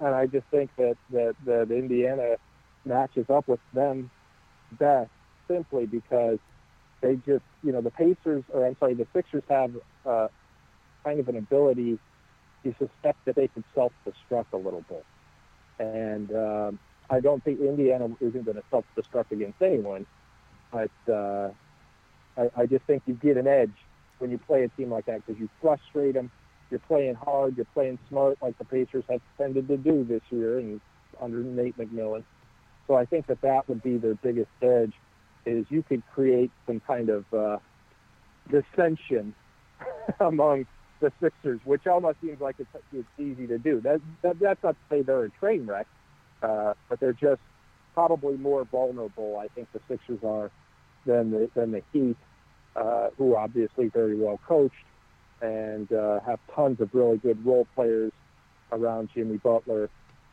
[0.00, 2.36] and I just think that, that, that Indiana
[2.84, 4.10] matches up with them
[4.72, 5.10] best
[5.46, 6.38] simply because
[7.00, 9.72] they just, you know, the Pacers, or I'm sorry, the Sixers have
[10.06, 10.28] uh,
[11.04, 11.98] kind of an ability
[12.62, 15.04] to suspect that they could self-destruct a little bit.
[15.78, 20.06] And um, I don't think Indiana isn't going to self-destruct against anyone,
[20.70, 21.50] but uh,
[22.36, 23.72] I, I just think you get an edge
[24.20, 26.30] when you play a team like that because you frustrate them.
[26.70, 27.56] You're playing hard.
[27.56, 30.80] You're playing smart, like the Pacers have tended to do this year and
[31.20, 32.24] under Nate McMillan.
[32.86, 34.92] So I think that that would be their biggest edge
[35.46, 37.58] is you could create some kind of uh,
[38.50, 39.34] dissension
[40.20, 40.66] among
[41.00, 43.80] the Sixers, which almost seems like it's, it's easy to do.
[43.80, 45.86] That, that, that's not to say they're a train wreck,
[46.42, 47.40] uh, but they're just
[47.94, 49.38] probably more vulnerable.
[49.38, 50.50] I think the Sixers are
[51.06, 52.16] than the than the Heat,
[52.76, 54.74] uh, who are obviously very well coached
[55.42, 58.12] and uh, have tons of really good role players
[58.72, 59.88] around Jimmy Butler,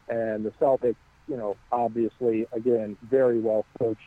[0.10, 0.96] and the Celtics,
[1.28, 4.02] you know, obviously again very well coached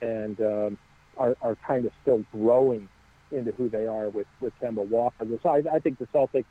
[0.00, 0.78] and um,
[1.16, 2.88] are, are kind of still growing
[3.30, 5.26] into who they are with, with Kemba Walker.
[5.42, 6.46] So I, I think the Celtics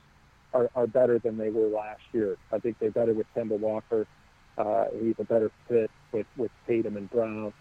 [0.53, 2.37] are, are better than they were last year.
[2.51, 4.05] I think they're better with Kemba Walker.
[4.57, 7.53] Uh, he's a better fit with, with Tatum and Brown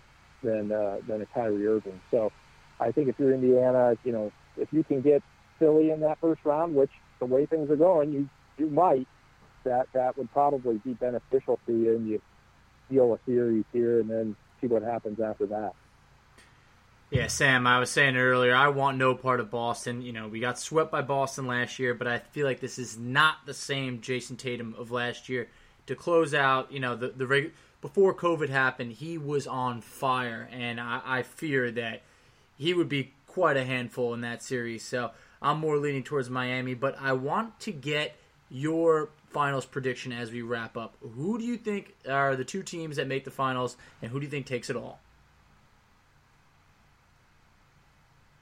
[0.43, 2.01] than uh, than a Kyrie Irving.
[2.11, 2.33] So
[2.81, 5.23] I think if you're Indiana, you know, if you can get
[5.59, 9.07] Philly in that first round, which the way things are going, you you might,
[9.65, 12.23] that that would probably be beneficial to you, and you
[12.87, 15.75] steal a series here, and then see what happens after that.
[17.11, 20.03] Yeah, Sam, I was saying earlier, I want no part of Boston.
[20.03, 22.99] You know, we got swept by Boston last year, but I feel like this is
[22.99, 25.49] not the same Jayson Tatum of last year.
[25.87, 30.81] To close out, you know, the the before COVID happened, he was on fire, and
[30.81, 32.03] I, I fear that
[32.57, 34.85] he would be quite a handful in that series.
[34.85, 35.11] So
[35.43, 38.17] I'm more leaning towards Miami, but I want to get
[38.49, 40.97] your finals prediction as we wrap up.
[41.01, 44.25] Who do you think are the two teams that make the finals, and who do
[44.25, 45.01] you think takes it all?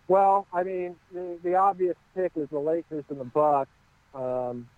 [0.06, 3.70] Well, I mean, the, the obvious pick is the Lakers and the Bucks.
[4.14, 4.68] Um,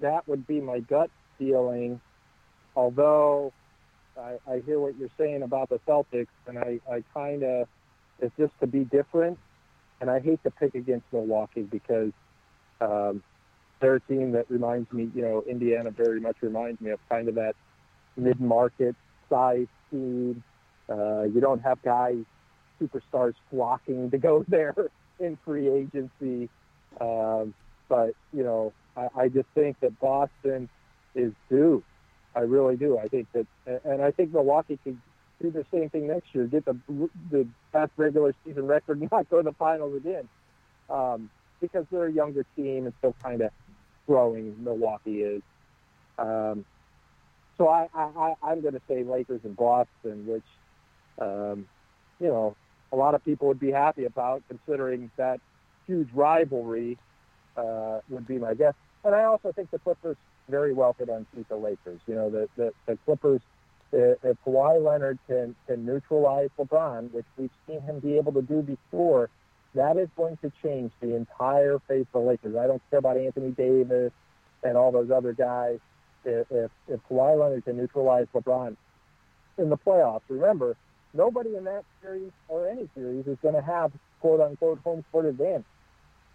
[0.00, 2.00] that would be my gut feeling.
[2.76, 3.52] Although
[4.16, 7.68] I, I hear what you're saying about the Celtics, and I, I kind of
[8.20, 9.38] it's just to be different.
[10.00, 12.12] And I hate to pick against Milwaukee because
[12.80, 13.22] um,
[13.80, 17.28] they're a team that reminds me, you know, Indiana very much reminds me of kind
[17.28, 17.54] of that
[18.16, 18.94] mid-market
[19.28, 20.42] size team.
[20.88, 22.24] Uh, you don't have guys
[22.80, 24.74] superstars flocking to go there
[25.18, 26.48] in free agency.
[27.00, 27.54] Um,
[27.88, 30.68] but, you know, I, I just think that Boston
[31.14, 31.82] is due.
[32.34, 32.98] I really do.
[32.98, 33.46] I think that,
[33.84, 34.98] and I think Milwaukee could
[35.40, 36.76] do the same thing next year, get the
[37.30, 40.28] the best regular season record, not go to the finals again,
[40.90, 43.50] um, because they're a younger team and still kind of
[44.06, 44.56] growing.
[44.62, 45.42] Milwaukee is.
[46.18, 46.64] Um,
[47.56, 50.44] so I, I, I'm going to say Lakers and Boston, which,
[51.18, 51.66] um,
[52.20, 52.56] you know,
[52.92, 55.40] a lot of people would be happy about, considering that
[55.86, 56.96] huge rivalry
[57.56, 58.74] uh, would be my guess.
[59.04, 60.16] And I also think the Clippers
[60.48, 62.00] very well could unseat the Lakers.
[62.06, 63.40] You know, the, the, the Clippers,
[63.92, 68.62] if Kawhi Leonard can, can neutralize LeBron, which we've seen him be able to do
[68.62, 69.30] before,
[69.74, 72.56] that is going to change the entire face of the Lakers.
[72.56, 74.12] I don't care about Anthony Davis
[74.62, 75.78] and all those other guys.
[76.24, 78.76] If, if, if Kawhi Leonard can neutralize LeBron
[79.56, 80.76] in the playoffs, remember,
[81.14, 85.26] nobody in that series or any series is going to have quote unquote home court
[85.26, 85.64] advantage.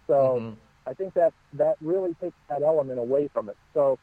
[0.06, 0.54] So mm-hmm.
[0.86, 3.56] I think that that really takes that element away from it.
[3.72, 3.98] So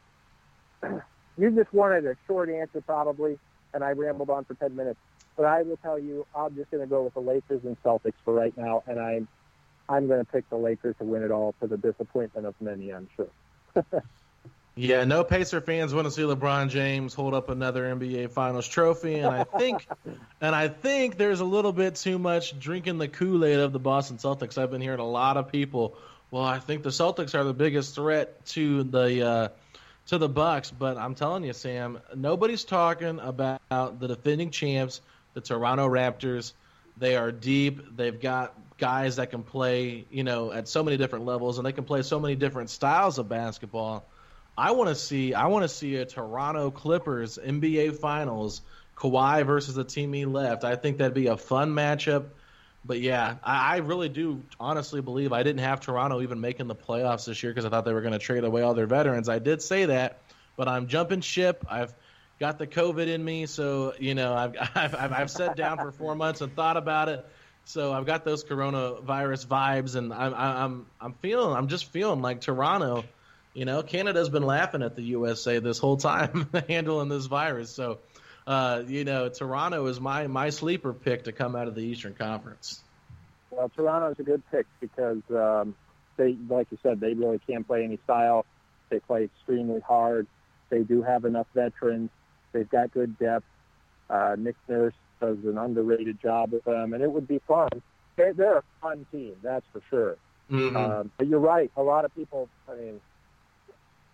[1.42, 3.40] you just wanted a short answer probably,
[3.74, 5.00] and I rambled on for 10 minutes.
[5.36, 8.14] But I will tell you, I'm just going to go with the Lakers and Celtics
[8.24, 9.28] for right now, and I'm
[9.90, 12.94] I'm going to pick the Lakers to win it all to the disappointment of many,
[12.94, 14.04] I'm sure.
[14.74, 19.16] Yeah, no Pacer fans want to see LeBron James hold up another NBA Finals trophy,
[19.16, 19.86] and I think,
[20.42, 23.80] and I think there's a little bit too much drinking the Kool Aid of the
[23.80, 24.58] Boston Celtics.
[24.58, 25.98] I've been hearing a lot of people.
[26.32, 29.48] Well, I think the Celtics are the biggest threat to the uh,
[30.12, 35.00] to the Bucks, but I'm telling you, Sam, nobody's talking about the defending champs,
[35.34, 36.52] the Toronto Raptors.
[36.98, 37.96] They are deep.
[37.96, 41.72] They've got guys that can play, you know, at so many different levels, and they
[41.72, 44.06] can play so many different styles of basketball.
[44.58, 48.62] I want to see, I want to see a Toronto Clippers NBA Finals,
[48.98, 50.66] Kawhi versus the team he left.
[50.66, 52.26] I think that'd be a fun matchup.
[52.84, 56.76] But yeah, I, I really do honestly believe I didn't have Toronto even making the
[56.76, 59.30] playoffs this year because I thought they were going to trade away all their veterans.
[59.30, 60.20] I did say that,
[60.58, 61.66] but I'm jumping ship.
[61.70, 61.94] I've
[62.40, 66.16] got the COVID in me, so you know I've I've, I've sat down for four
[66.16, 67.26] months and thought about it.
[67.66, 72.42] So I've got those coronavirus vibes, and I'm I'm I'm feeling I'm just feeling like
[72.42, 73.06] Toronto.
[73.54, 77.70] You know, Canada's been laughing at the USA this whole time handling this virus.
[77.70, 78.00] So
[78.52, 82.14] uh, you know, Toronto is my my sleeper pick to come out of the Eastern
[82.14, 82.82] Conference.
[83.50, 85.74] Well, Toronto's a good pick because um,
[86.18, 88.46] they, like you said, they really can't play any style.
[88.90, 90.28] They play extremely hard.
[90.70, 92.10] They do have enough veterans.
[92.52, 93.46] They've got good depth.
[94.10, 97.70] Uh, Nick Nurse does an underrated job with them, and it would be fun.
[98.18, 100.18] They're, they're a fun team, that's for sure.
[100.52, 100.76] Mm-hmm.
[100.76, 101.72] Um, but you're right.
[101.78, 103.02] A lot of people, I mean,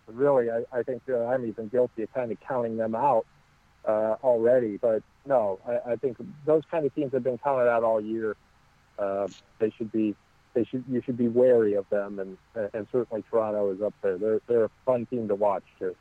[0.06, 3.26] really, I, I think uh, I'm even guilty of kind of counting them out
[3.88, 4.76] uh, already.
[4.76, 8.36] But no, I, I think those kind of teams have been counted out all year.
[8.98, 9.26] Uh,
[9.58, 10.14] they should be.
[10.54, 10.84] They should.
[10.88, 12.36] You should be wary of them, and
[12.74, 14.18] and certainly Toronto is up there.
[14.18, 15.96] They're they're a fun team to watch too.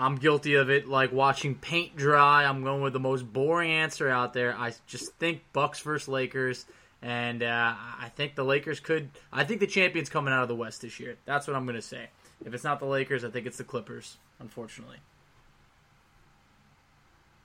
[0.00, 2.44] I'm guilty of it, like watching paint dry.
[2.44, 4.56] I'm going with the most boring answer out there.
[4.56, 6.66] I just think Bucks versus Lakers,
[7.02, 9.10] and uh, I think the Lakers could.
[9.32, 11.16] I think the champions coming out of the West this year.
[11.24, 12.08] That's what I'm going to say.
[12.44, 14.18] If it's not the Lakers, I think it's the Clippers.
[14.38, 14.98] Unfortunately.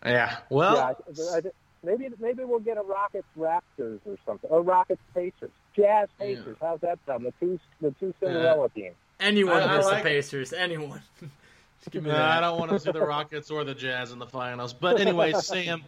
[0.05, 0.37] Yeah.
[0.49, 1.41] Well, yeah, I, I,
[1.83, 4.49] maybe maybe we'll get a Rockets Raptors or something.
[4.49, 6.57] Or Rockets Pacers, Jazz Pacers.
[6.61, 6.67] Yeah.
[6.67, 7.25] How's that sound?
[7.25, 8.83] The two the two Cinderella yeah.
[8.83, 8.95] teams.
[9.19, 10.53] Anyone I, I like the Pacers.
[10.53, 11.01] Anyone.
[11.93, 14.73] no, I don't want to see the Rockets or the Jazz in the finals.
[14.73, 15.83] But anyway, Sam,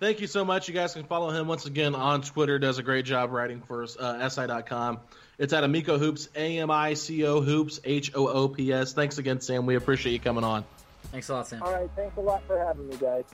[0.00, 0.68] thank you so much.
[0.68, 2.58] You guys can follow him once again on Twitter.
[2.58, 5.00] Does a great job writing for uh, SI.com.
[5.38, 8.92] It's at Amico Hoops, A M I C O Hoops, H O O P S.
[8.92, 9.66] Thanks again, Sam.
[9.66, 10.64] We appreciate you coming on.
[11.04, 11.62] Thanks a lot, Sam.
[11.62, 11.90] All right.
[11.96, 13.24] Thanks a lot for having me, guys.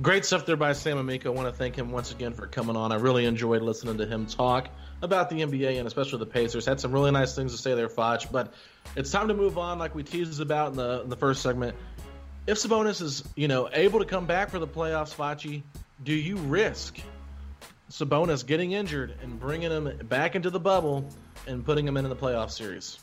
[0.00, 1.32] Great stuff there by Sam Amico.
[1.32, 2.92] I want to thank him once again for coming on.
[2.92, 4.68] I really enjoyed listening to him talk
[5.02, 6.64] about the NBA and especially the Pacers.
[6.64, 8.30] Had some really nice things to say there, Facci.
[8.30, 8.54] But
[8.94, 11.76] it's time to move on, like we teased about in the in the first segment.
[12.46, 15.62] If Sabonis is, you know, able to come back for the playoffs, Facci,
[16.04, 17.00] do you risk
[17.90, 21.08] Sabonis getting injured and bringing him back into the bubble
[21.46, 22.98] and putting him into the playoff series?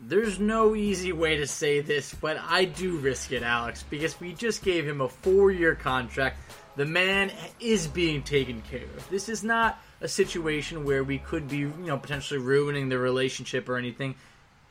[0.00, 4.34] There's no easy way to say this, but I do risk it, Alex, because we
[4.34, 6.38] just gave him a four year contract.
[6.76, 9.08] The man is being taken care of.
[9.08, 13.68] This is not a situation where we could be, you know, potentially ruining the relationship
[13.68, 14.16] or anything.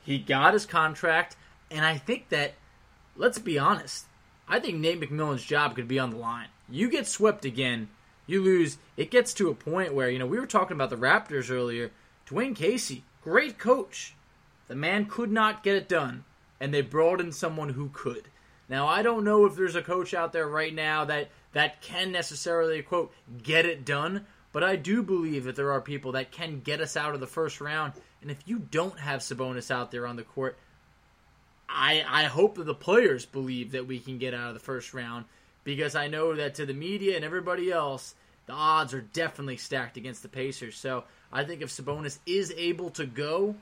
[0.05, 1.35] He got his contract,
[1.71, 2.53] and I think that,
[3.15, 4.05] let's be honest,
[4.47, 6.49] I think Nate McMillan's job could be on the line.
[6.69, 7.89] You get swept again,
[8.27, 8.77] you lose.
[8.97, 11.91] It gets to a point where, you know, we were talking about the Raptors earlier.
[12.27, 14.15] Dwane Casey, great coach
[14.67, 16.23] the man could not get it done,
[16.59, 18.29] and they brought in someone who could.
[18.67, 22.11] Now, I don't know if there's a coach out there right now that, that can
[22.11, 23.13] necessarily, quote,
[23.43, 26.97] get it done, but I do believe that there are people that can get us
[26.97, 27.93] out of the first round.
[28.21, 30.57] And if you don't have Sabonis out there on the court,
[31.69, 34.93] I, I hope that the players believe that we can get out of the first
[34.93, 35.25] round
[35.65, 39.97] because I know that to the media and everybody else, the odds are definitely stacked
[39.97, 40.77] against the Pacers.
[40.77, 41.03] So
[41.33, 43.55] I think if Sabonis is able to go,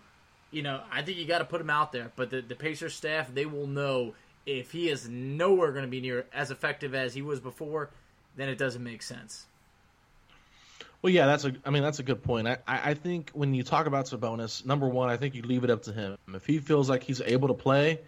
[0.51, 2.11] you know, I think you got to put him out there.
[2.15, 4.13] But the, the Pacers staff, they will know
[4.45, 7.89] if he is nowhere going to be near as effective as he was before,
[8.35, 9.45] then it doesn't make sense.
[11.01, 11.53] Well, yeah, that's a.
[11.65, 12.47] I mean, that's a good point.
[12.47, 15.69] I, I think when you talk about Sabonis, number one, I think you leave it
[15.69, 16.17] up to him.
[16.33, 17.99] If he feels like he's able to play,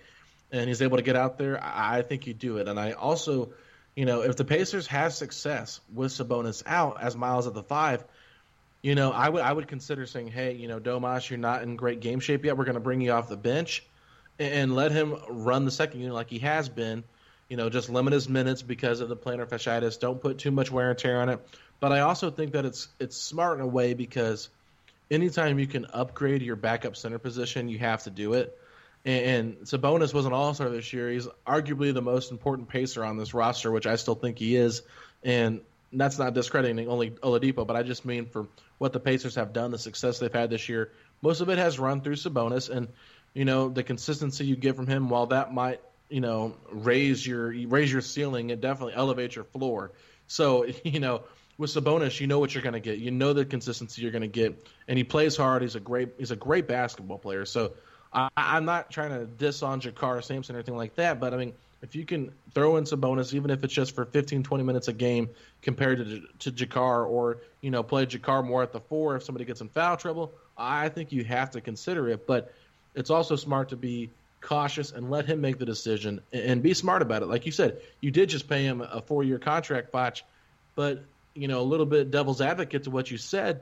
[0.52, 2.68] and he's able to get out there, I, I think you do it.
[2.68, 3.50] And I also,
[3.96, 8.04] you know, if the Pacers have success with Sabonis out as Myles at the five,
[8.82, 11.76] you know, I would I would consider saying, hey, you know, Domas, you're not in
[11.76, 12.58] great game shape yet.
[12.58, 13.84] We're going to bring you off the bench
[14.38, 17.04] and let him run the second unit like he has been.
[17.50, 20.00] You know, just limit his minutes because of the plantar fasciitis.
[20.00, 21.48] Don't put too much wear and tear on it.
[21.80, 24.50] But I also think that it's it's smart in a way because
[25.10, 28.58] anytime you can upgrade your backup center position, you have to do it.
[29.06, 31.10] And, and Sabonis was an All Star this year.
[31.10, 34.82] He's arguably the most important pacer on this roster, which I still think he is.
[35.24, 35.62] And
[35.94, 38.48] that's not discrediting only Oladipo, but I just mean for
[38.78, 40.92] what the Pacers have done, the success they've had this year.
[41.22, 42.90] Most of it has run through Sabonis, and
[43.34, 45.10] you know the consistency you get from him.
[45.10, 45.80] While that might
[46.10, 49.92] you know raise your raise your ceiling, it definitely elevates your floor.
[50.28, 51.24] So you know
[51.58, 53.00] with Sabonis, you know what you're going to get.
[53.00, 55.62] You know the consistency you're going to get, and he plays hard.
[55.62, 57.46] He's a great he's a great basketball player.
[57.46, 57.74] So
[58.16, 61.38] I, I'm not trying to diss on JaKarr Sampson or anything like that, but I
[61.38, 64.88] mean, if you can throw in Sabonis, even if it's just for 15, 20 minutes
[64.88, 65.30] a game
[65.62, 69.46] compared to to JaKarr, or you know play JaKarr more at the four if somebody
[69.46, 72.26] gets in foul trouble, I think you have to consider it.
[72.26, 72.54] But
[72.96, 74.10] it's also smart to be
[74.42, 77.26] cautious and let him make the decision and be smart about it.
[77.28, 80.22] Like you said, you did just pay him a four year contract, but
[81.36, 83.62] you know, a little bit devil's advocate to what you said,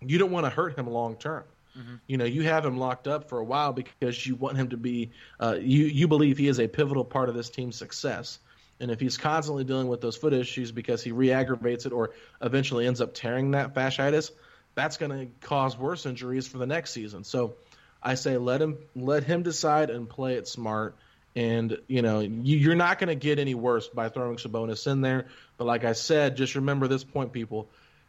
[0.00, 1.44] you don't want to hurt him long term.
[1.76, 1.94] Mm-hmm.
[2.06, 4.76] You know, you have him locked up for a while because you want him to
[4.76, 5.10] be.
[5.38, 8.38] Uh, you you believe he is a pivotal part of this team's success.
[8.78, 12.12] And if he's constantly dealing with those foot issues because he re-aggravates it or
[12.42, 14.30] eventually ends up tearing that fasciitis,
[14.74, 17.24] that's going to cause worse injuries for the next season.
[17.24, 17.54] So
[18.02, 20.96] I say let him let him decide and play it smart.
[21.34, 25.00] And you know you, are not going to get any worse by throwing Sabonis in
[25.00, 25.26] there.
[25.58, 27.68] But like I said, just remember this point, people.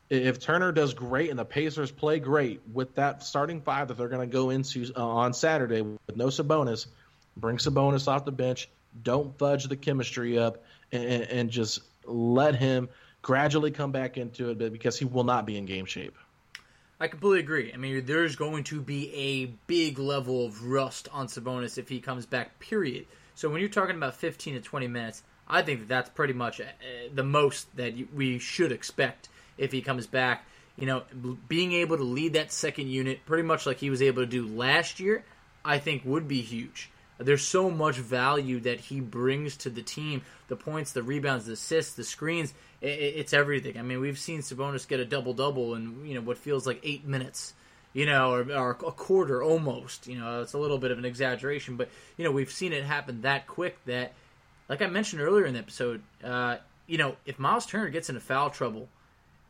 [0.10, 4.08] If Turner does great and the Pacers play great with that starting five that they're
[4.08, 6.88] going to go into uh, on Saturday with no Sabonis,
[7.36, 8.70] bring Sabonis off the bench.
[9.04, 12.88] Don't fudge the chemistry up and, and just let him
[13.22, 16.16] gradually come back into it because he will not be in game shape.
[17.00, 17.72] I completely agree.
[17.74, 22.00] I mean, there's going to be a big level of rust on Sabonis if he
[22.00, 23.06] comes back, period.
[23.36, 26.60] So when you're talking about 15 to 20 minutes, I think that that's pretty much
[26.60, 26.66] uh,
[27.14, 30.46] the most that we should expect if he comes back.
[30.78, 31.04] You know,
[31.48, 34.48] being able to lead that second unit pretty much like he was able to do
[34.48, 35.24] last year,
[35.66, 36.92] I think would be huge.
[37.20, 41.54] There's so much value that he brings to the team the points, the rebounds, the
[41.54, 42.54] assists, the screens.
[42.82, 43.78] it's everything.
[43.78, 46.80] I mean, we've seen Sabonis get a double double in you know what feels like
[46.84, 47.54] eight minutes,
[47.94, 50.08] you know, or, or, a quarter almost.
[50.08, 52.84] You know, it's a little bit of an exaggeration, but you know we've seen it
[52.84, 54.14] happen that quick that,
[54.70, 58.22] like I mentioned earlier in the episode, uh, you know, if Myles Turner gets into
[58.22, 58.90] foul trouble,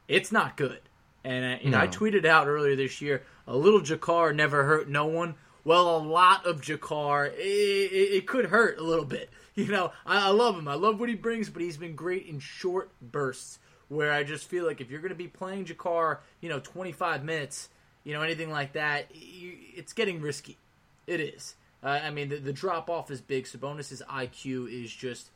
[0.07, 0.79] it's not good.
[1.23, 4.87] And uh, you know, I tweeted out earlier this year, a little JaKarr never hurt
[4.87, 5.35] no one.
[5.63, 9.29] Well, a lot of JaKarr, it, it, it could hurt a little bit.
[9.57, 10.67] You know, I, I love him.
[10.67, 14.47] I love what he brings, but he's been great in short bursts where I just
[14.47, 17.69] feel like if you're going to be playing JaKarr, you know, 25 minutes,
[18.03, 20.57] you know, anything like that, you, it's getting risky.
[21.07, 21.55] It is.
[21.83, 23.45] Uh, I mean, the, the drop off is big.
[23.45, 25.31] Sabonis' IQ is just,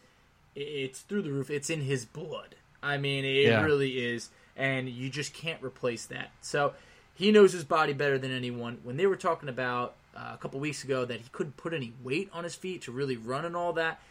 [0.56, 1.50] it's through the roof.
[1.50, 2.56] It's in his blood.
[2.84, 3.64] I mean, it yeah.
[3.64, 4.30] really is.
[4.58, 6.32] And you just can't replace that.
[6.42, 6.74] So
[7.14, 8.80] he knows his body better than anyone.
[8.84, 11.94] When they were talking about uh, a couple weeks ago that he couldn't put any
[12.04, 14.02] weight on his feet to really run and all that,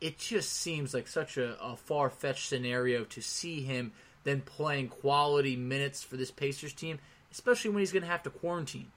[0.00, 3.92] it just seems like such a, a far fetched scenario to see him
[4.24, 6.98] then playing quality minutes for this Pacers team,
[7.32, 8.90] especially when he's going to have to quarantine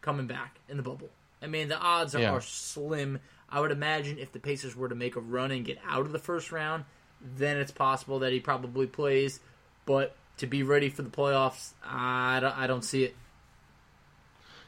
[0.00, 1.08] coming back in the bubble.
[1.42, 2.30] I mean, the odds yeah.
[2.30, 3.18] are slim.
[3.48, 6.12] I would imagine if the Pacers were to make a run and get out of
[6.12, 6.84] the first round,
[7.36, 9.40] then it's possible that he probably plays.
[9.84, 13.16] But to be ready for the playoffs, I don't, I don't see it.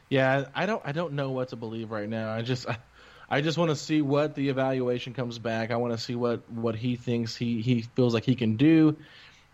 [0.08, 2.32] Yeah, I don't I don't know what to believe right now.
[2.32, 2.78] I just I,
[3.30, 5.70] I just want to see what the evaluation comes back.
[5.70, 8.96] I want to see what what he thinks he he feels like he can do.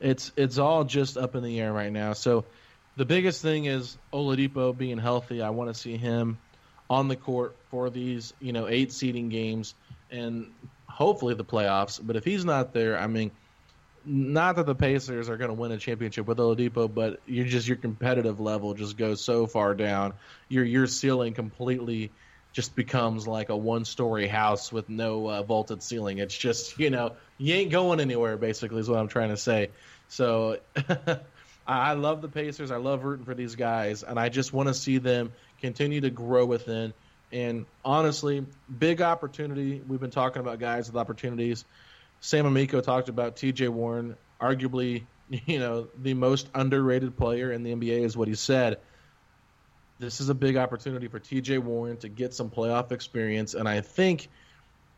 [0.00, 2.12] It's it's all just up in the air right now.
[2.12, 2.44] So
[2.96, 5.42] the biggest thing is Oladipo being healthy.
[5.42, 6.38] I want to see him
[6.88, 9.74] on the court for these, you know, eight seeding games
[10.10, 10.52] and
[10.88, 12.00] hopefully the playoffs.
[12.00, 13.32] But if he's not there, I mean,
[14.04, 17.66] not that the Pacers are going to win a championship with Oladipo, but you just
[17.66, 20.14] your competitive level just goes so far down.
[20.48, 22.10] Your your ceiling completely
[22.54, 26.18] just becomes like a one story house with no uh, vaulted ceiling.
[26.18, 29.70] It's just, you know, you ain't going anywhere, basically, is what I'm trying to say.
[30.08, 30.58] So
[31.66, 32.70] I love the Pacers.
[32.70, 36.10] I love rooting for these guys, and I just want to see them continue to
[36.10, 36.92] grow within.
[37.32, 38.46] And honestly,
[38.78, 39.82] big opportunity.
[39.86, 41.64] We've been talking about guys with opportunities.
[42.24, 47.74] Sam Amico talked about TJ Warren, arguably, you know, the most underrated player in the
[47.74, 48.78] NBA, is what he said
[49.98, 53.82] this is a big opportunity for TJ Warren to get some playoff experience, and I
[53.82, 54.28] think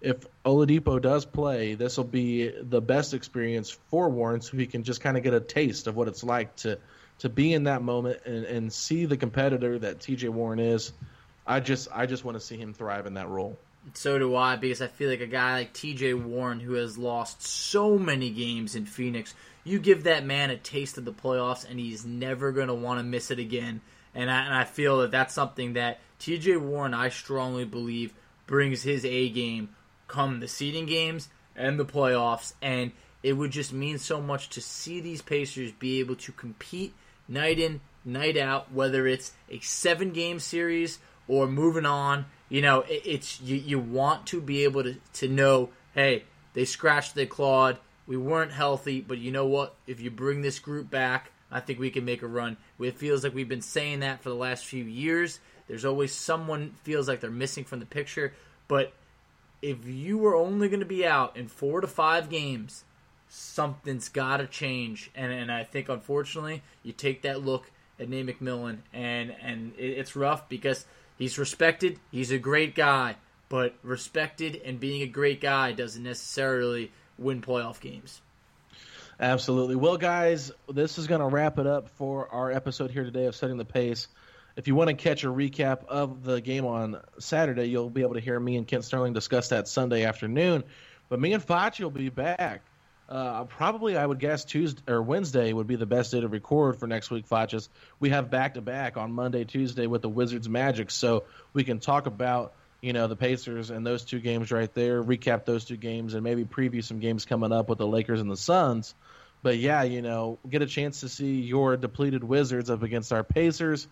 [0.00, 4.84] if Oladipo does play, this will be the best experience for Warren, so he can
[4.84, 6.78] just kind of get a taste of what it's like to
[7.18, 10.92] to be in that moment and, and see the competitor that TJ Warren is.
[11.44, 13.58] I just I just want to see him thrive in that role.
[13.94, 17.42] So do I, because I feel like a guy like TJ Warren, who has lost
[17.42, 19.34] so many games in Phoenix,
[19.64, 22.98] you give that man a taste of the playoffs, and he's never going to want
[22.98, 23.80] to miss it again
[24.16, 26.56] and I, and I feel that that's something that T.J.
[26.56, 28.14] Warren, I strongly believe,
[28.46, 29.68] brings his A game
[30.08, 34.60] come the seeding games and the playoffs, and it would just mean so much to
[34.60, 36.94] see these Pacers be able to compete
[37.28, 42.24] night in, night out, whether it's a seven game series or moving on.
[42.48, 46.24] You know, it, it's you, you want to be able to, to know, hey,
[46.54, 49.74] they scratched, they clawed, We weren't healthy, but you know what?
[49.86, 52.56] If you bring this group back, I think we can make a run.
[52.80, 55.38] It feels like we've been saying that for the last few years.
[55.68, 58.34] There's always someone feels like they're missing from the picture,
[58.68, 58.92] but
[59.62, 62.84] if you were only going to be out in four to five games,
[63.28, 65.10] something's got to change.
[65.14, 70.14] And and I think unfortunately, you take that look at Nate McMillan, and and it's
[70.14, 70.84] rough because
[71.18, 71.98] he's respected.
[72.10, 73.16] He's a great guy,
[73.48, 78.20] but respected and being a great guy doesn't necessarily win playoff games.
[79.18, 79.76] Absolutely.
[79.76, 83.34] Well, guys, this is going to wrap it up for our episode here today of
[83.34, 84.08] Setting the Pace.
[84.56, 88.14] If you want to catch a recap of the game on Saturday, you'll be able
[88.14, 90.64] to hear me and Kent Sterling discuss that Sunday afternoon.
[91.08, 92.62] But me and Facci will be back.
[93.08, 96.78] Uh, probably, I would guess Tuesday or Wednesday would be the best day to record
[96.78, 97.68] for next week, Facci's.
[98.00, 101.78] We have back to back on Monday, Tuesday with the Wizards Magic, so we can
[101.78, 105.76] talk about you know, the Pacers and those two games right there, recap those two
[105.76, 108.94] games, and maybe preview some games coming up with the Lakers and the Suns.
[109.42, 113.24] But yeah, you know, get a chance to see your depleted Wizards up against our
[113.24, 113.88] Pacers,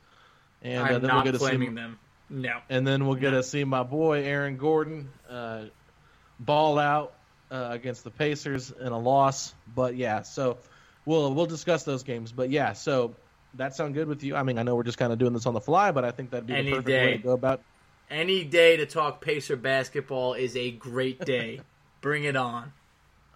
[0.62, 1.98] and uh, then we'll get to see them.
[2.30, 3.38] No, and then we'll get no.
[3.38, 5.64] to see my boy Aaron Gordon uh,
[6.38, 7.14] ball out
[7.54, 9.54] uh, against the Pacers in a loss.
[9.74, 10.58] But yeah, so
[11.06, 12.32] we'll we'll discuss those games.
[12.32, 13.14] But yeah, so
[13.54, 14.34] that sound good with you?
[14.34, 16.10] I mean, I know we're just kind of doing this on the fly, but I
[16.10, 17.06] think that'd be Any the perfect day.
[17.06, 17.60] way to go about
[18.10, 21.60] any day to talk Pacer basketball is a great day.
[22.00, 22.72] Bring it on.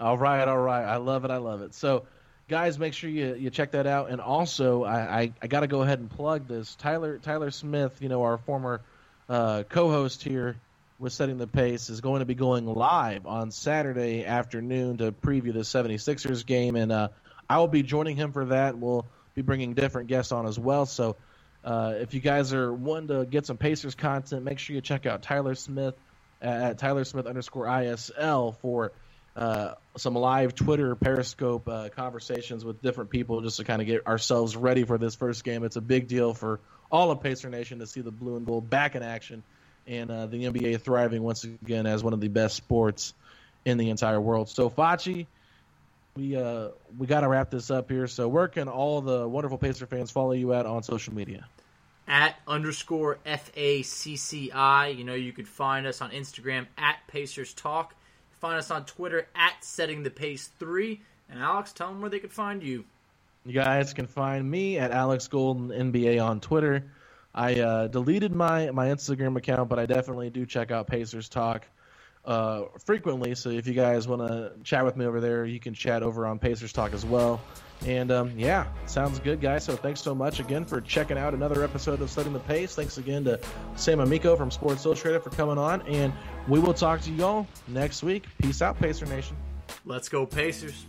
[0.00, 0.84] All right, all right.
[0.84, 1.30] I love it.
[1.30, 1.74] I love it.
[1.74, 2.04] So,
[2.48, 4.10] guys, make sure you, you check that out.
[4.10, 6.74] And also, I, I, I got to go ahead and plug this.
[6.74, 8.82] Tyler Tyler Smith, you know, our former
[9.28, 10.56] uh, co-host here
[10.98, 15.52] with Setting the Pace, is going to be going live on Saturday afternoon to preview
[15.52, 16.74] the 76ers game.
[16.74, 17.08] And uh,
[17.48, 18.76] I will be joining him for that.
[18.76, 20.86] We'll be bringing different guests on as well.
[20.86, 21.16] So
[21.64, 25.06] uh, if you guys are wanting to get some Pacers content, make sure you check
[25.06, 25.94] out Tyler Smith
[26.42, 28.92] at Tyler Smith underscore ISL for
[29.36, 34.04] uh, some live Twitter Periscope uh, conversations with different people just to kind of get
[34.06, 35.62] ourselves ready for this first game.
[35.62, 36.58] It's a big deal for
[36.90, 39.44] all of Pacer Nation to see the blue and gold back in action
[39.88, 43.14] and uh, the NBA thriving once again as one of the best sports
[43.64, 44.48] in the entire world.
[44.48, 45.26] So, Facci,
[46.18, 46.68] we uh
[46.98, 48.06] we got to wrap this up here.
[48.06, 51.46] So where can all the wonderful Pacer fans follow you at on social media?
[52.06, 54.88] At underscore F A C C I.
[54.88, 57.94] You know you could find us on Instagram at Pacers Talk.
[58.40, 61.00] Find us on Twitter at Setting the Pace Three.
[61.30, 62.84] And Alex, tell them where they could find you.
[63.44, 66.84] You guys can find me at Alex Golden NBA on Twitter.
[67.38, 71.64] I uh, deleted my my Instagram account, but I definitely do check out Pacers Talk
[72.24, 73.36] uh, frequently.
[73.36, 76.26] So if you guys want to chat with me over there, you can chat over
[76.26, 77.40] on Pacers Talk as well.
[77.86, 79.62] And um, yeah, sounds good, guys.
[79.62, 82.74] So thanks so much again for checking out another episode of Setting the Pace.
[82.74, 83.38] Thanks again to
[83.76, 85.82] Sam Amico from Sports Illustrated for coming on.
[85.82, 86.12] And
[86.48, 88.24] we will talk to you all next week.
[88.42, 89.36] Peace out, Pacer Nation.
[89.84, 90.86] Let's go, Pacers.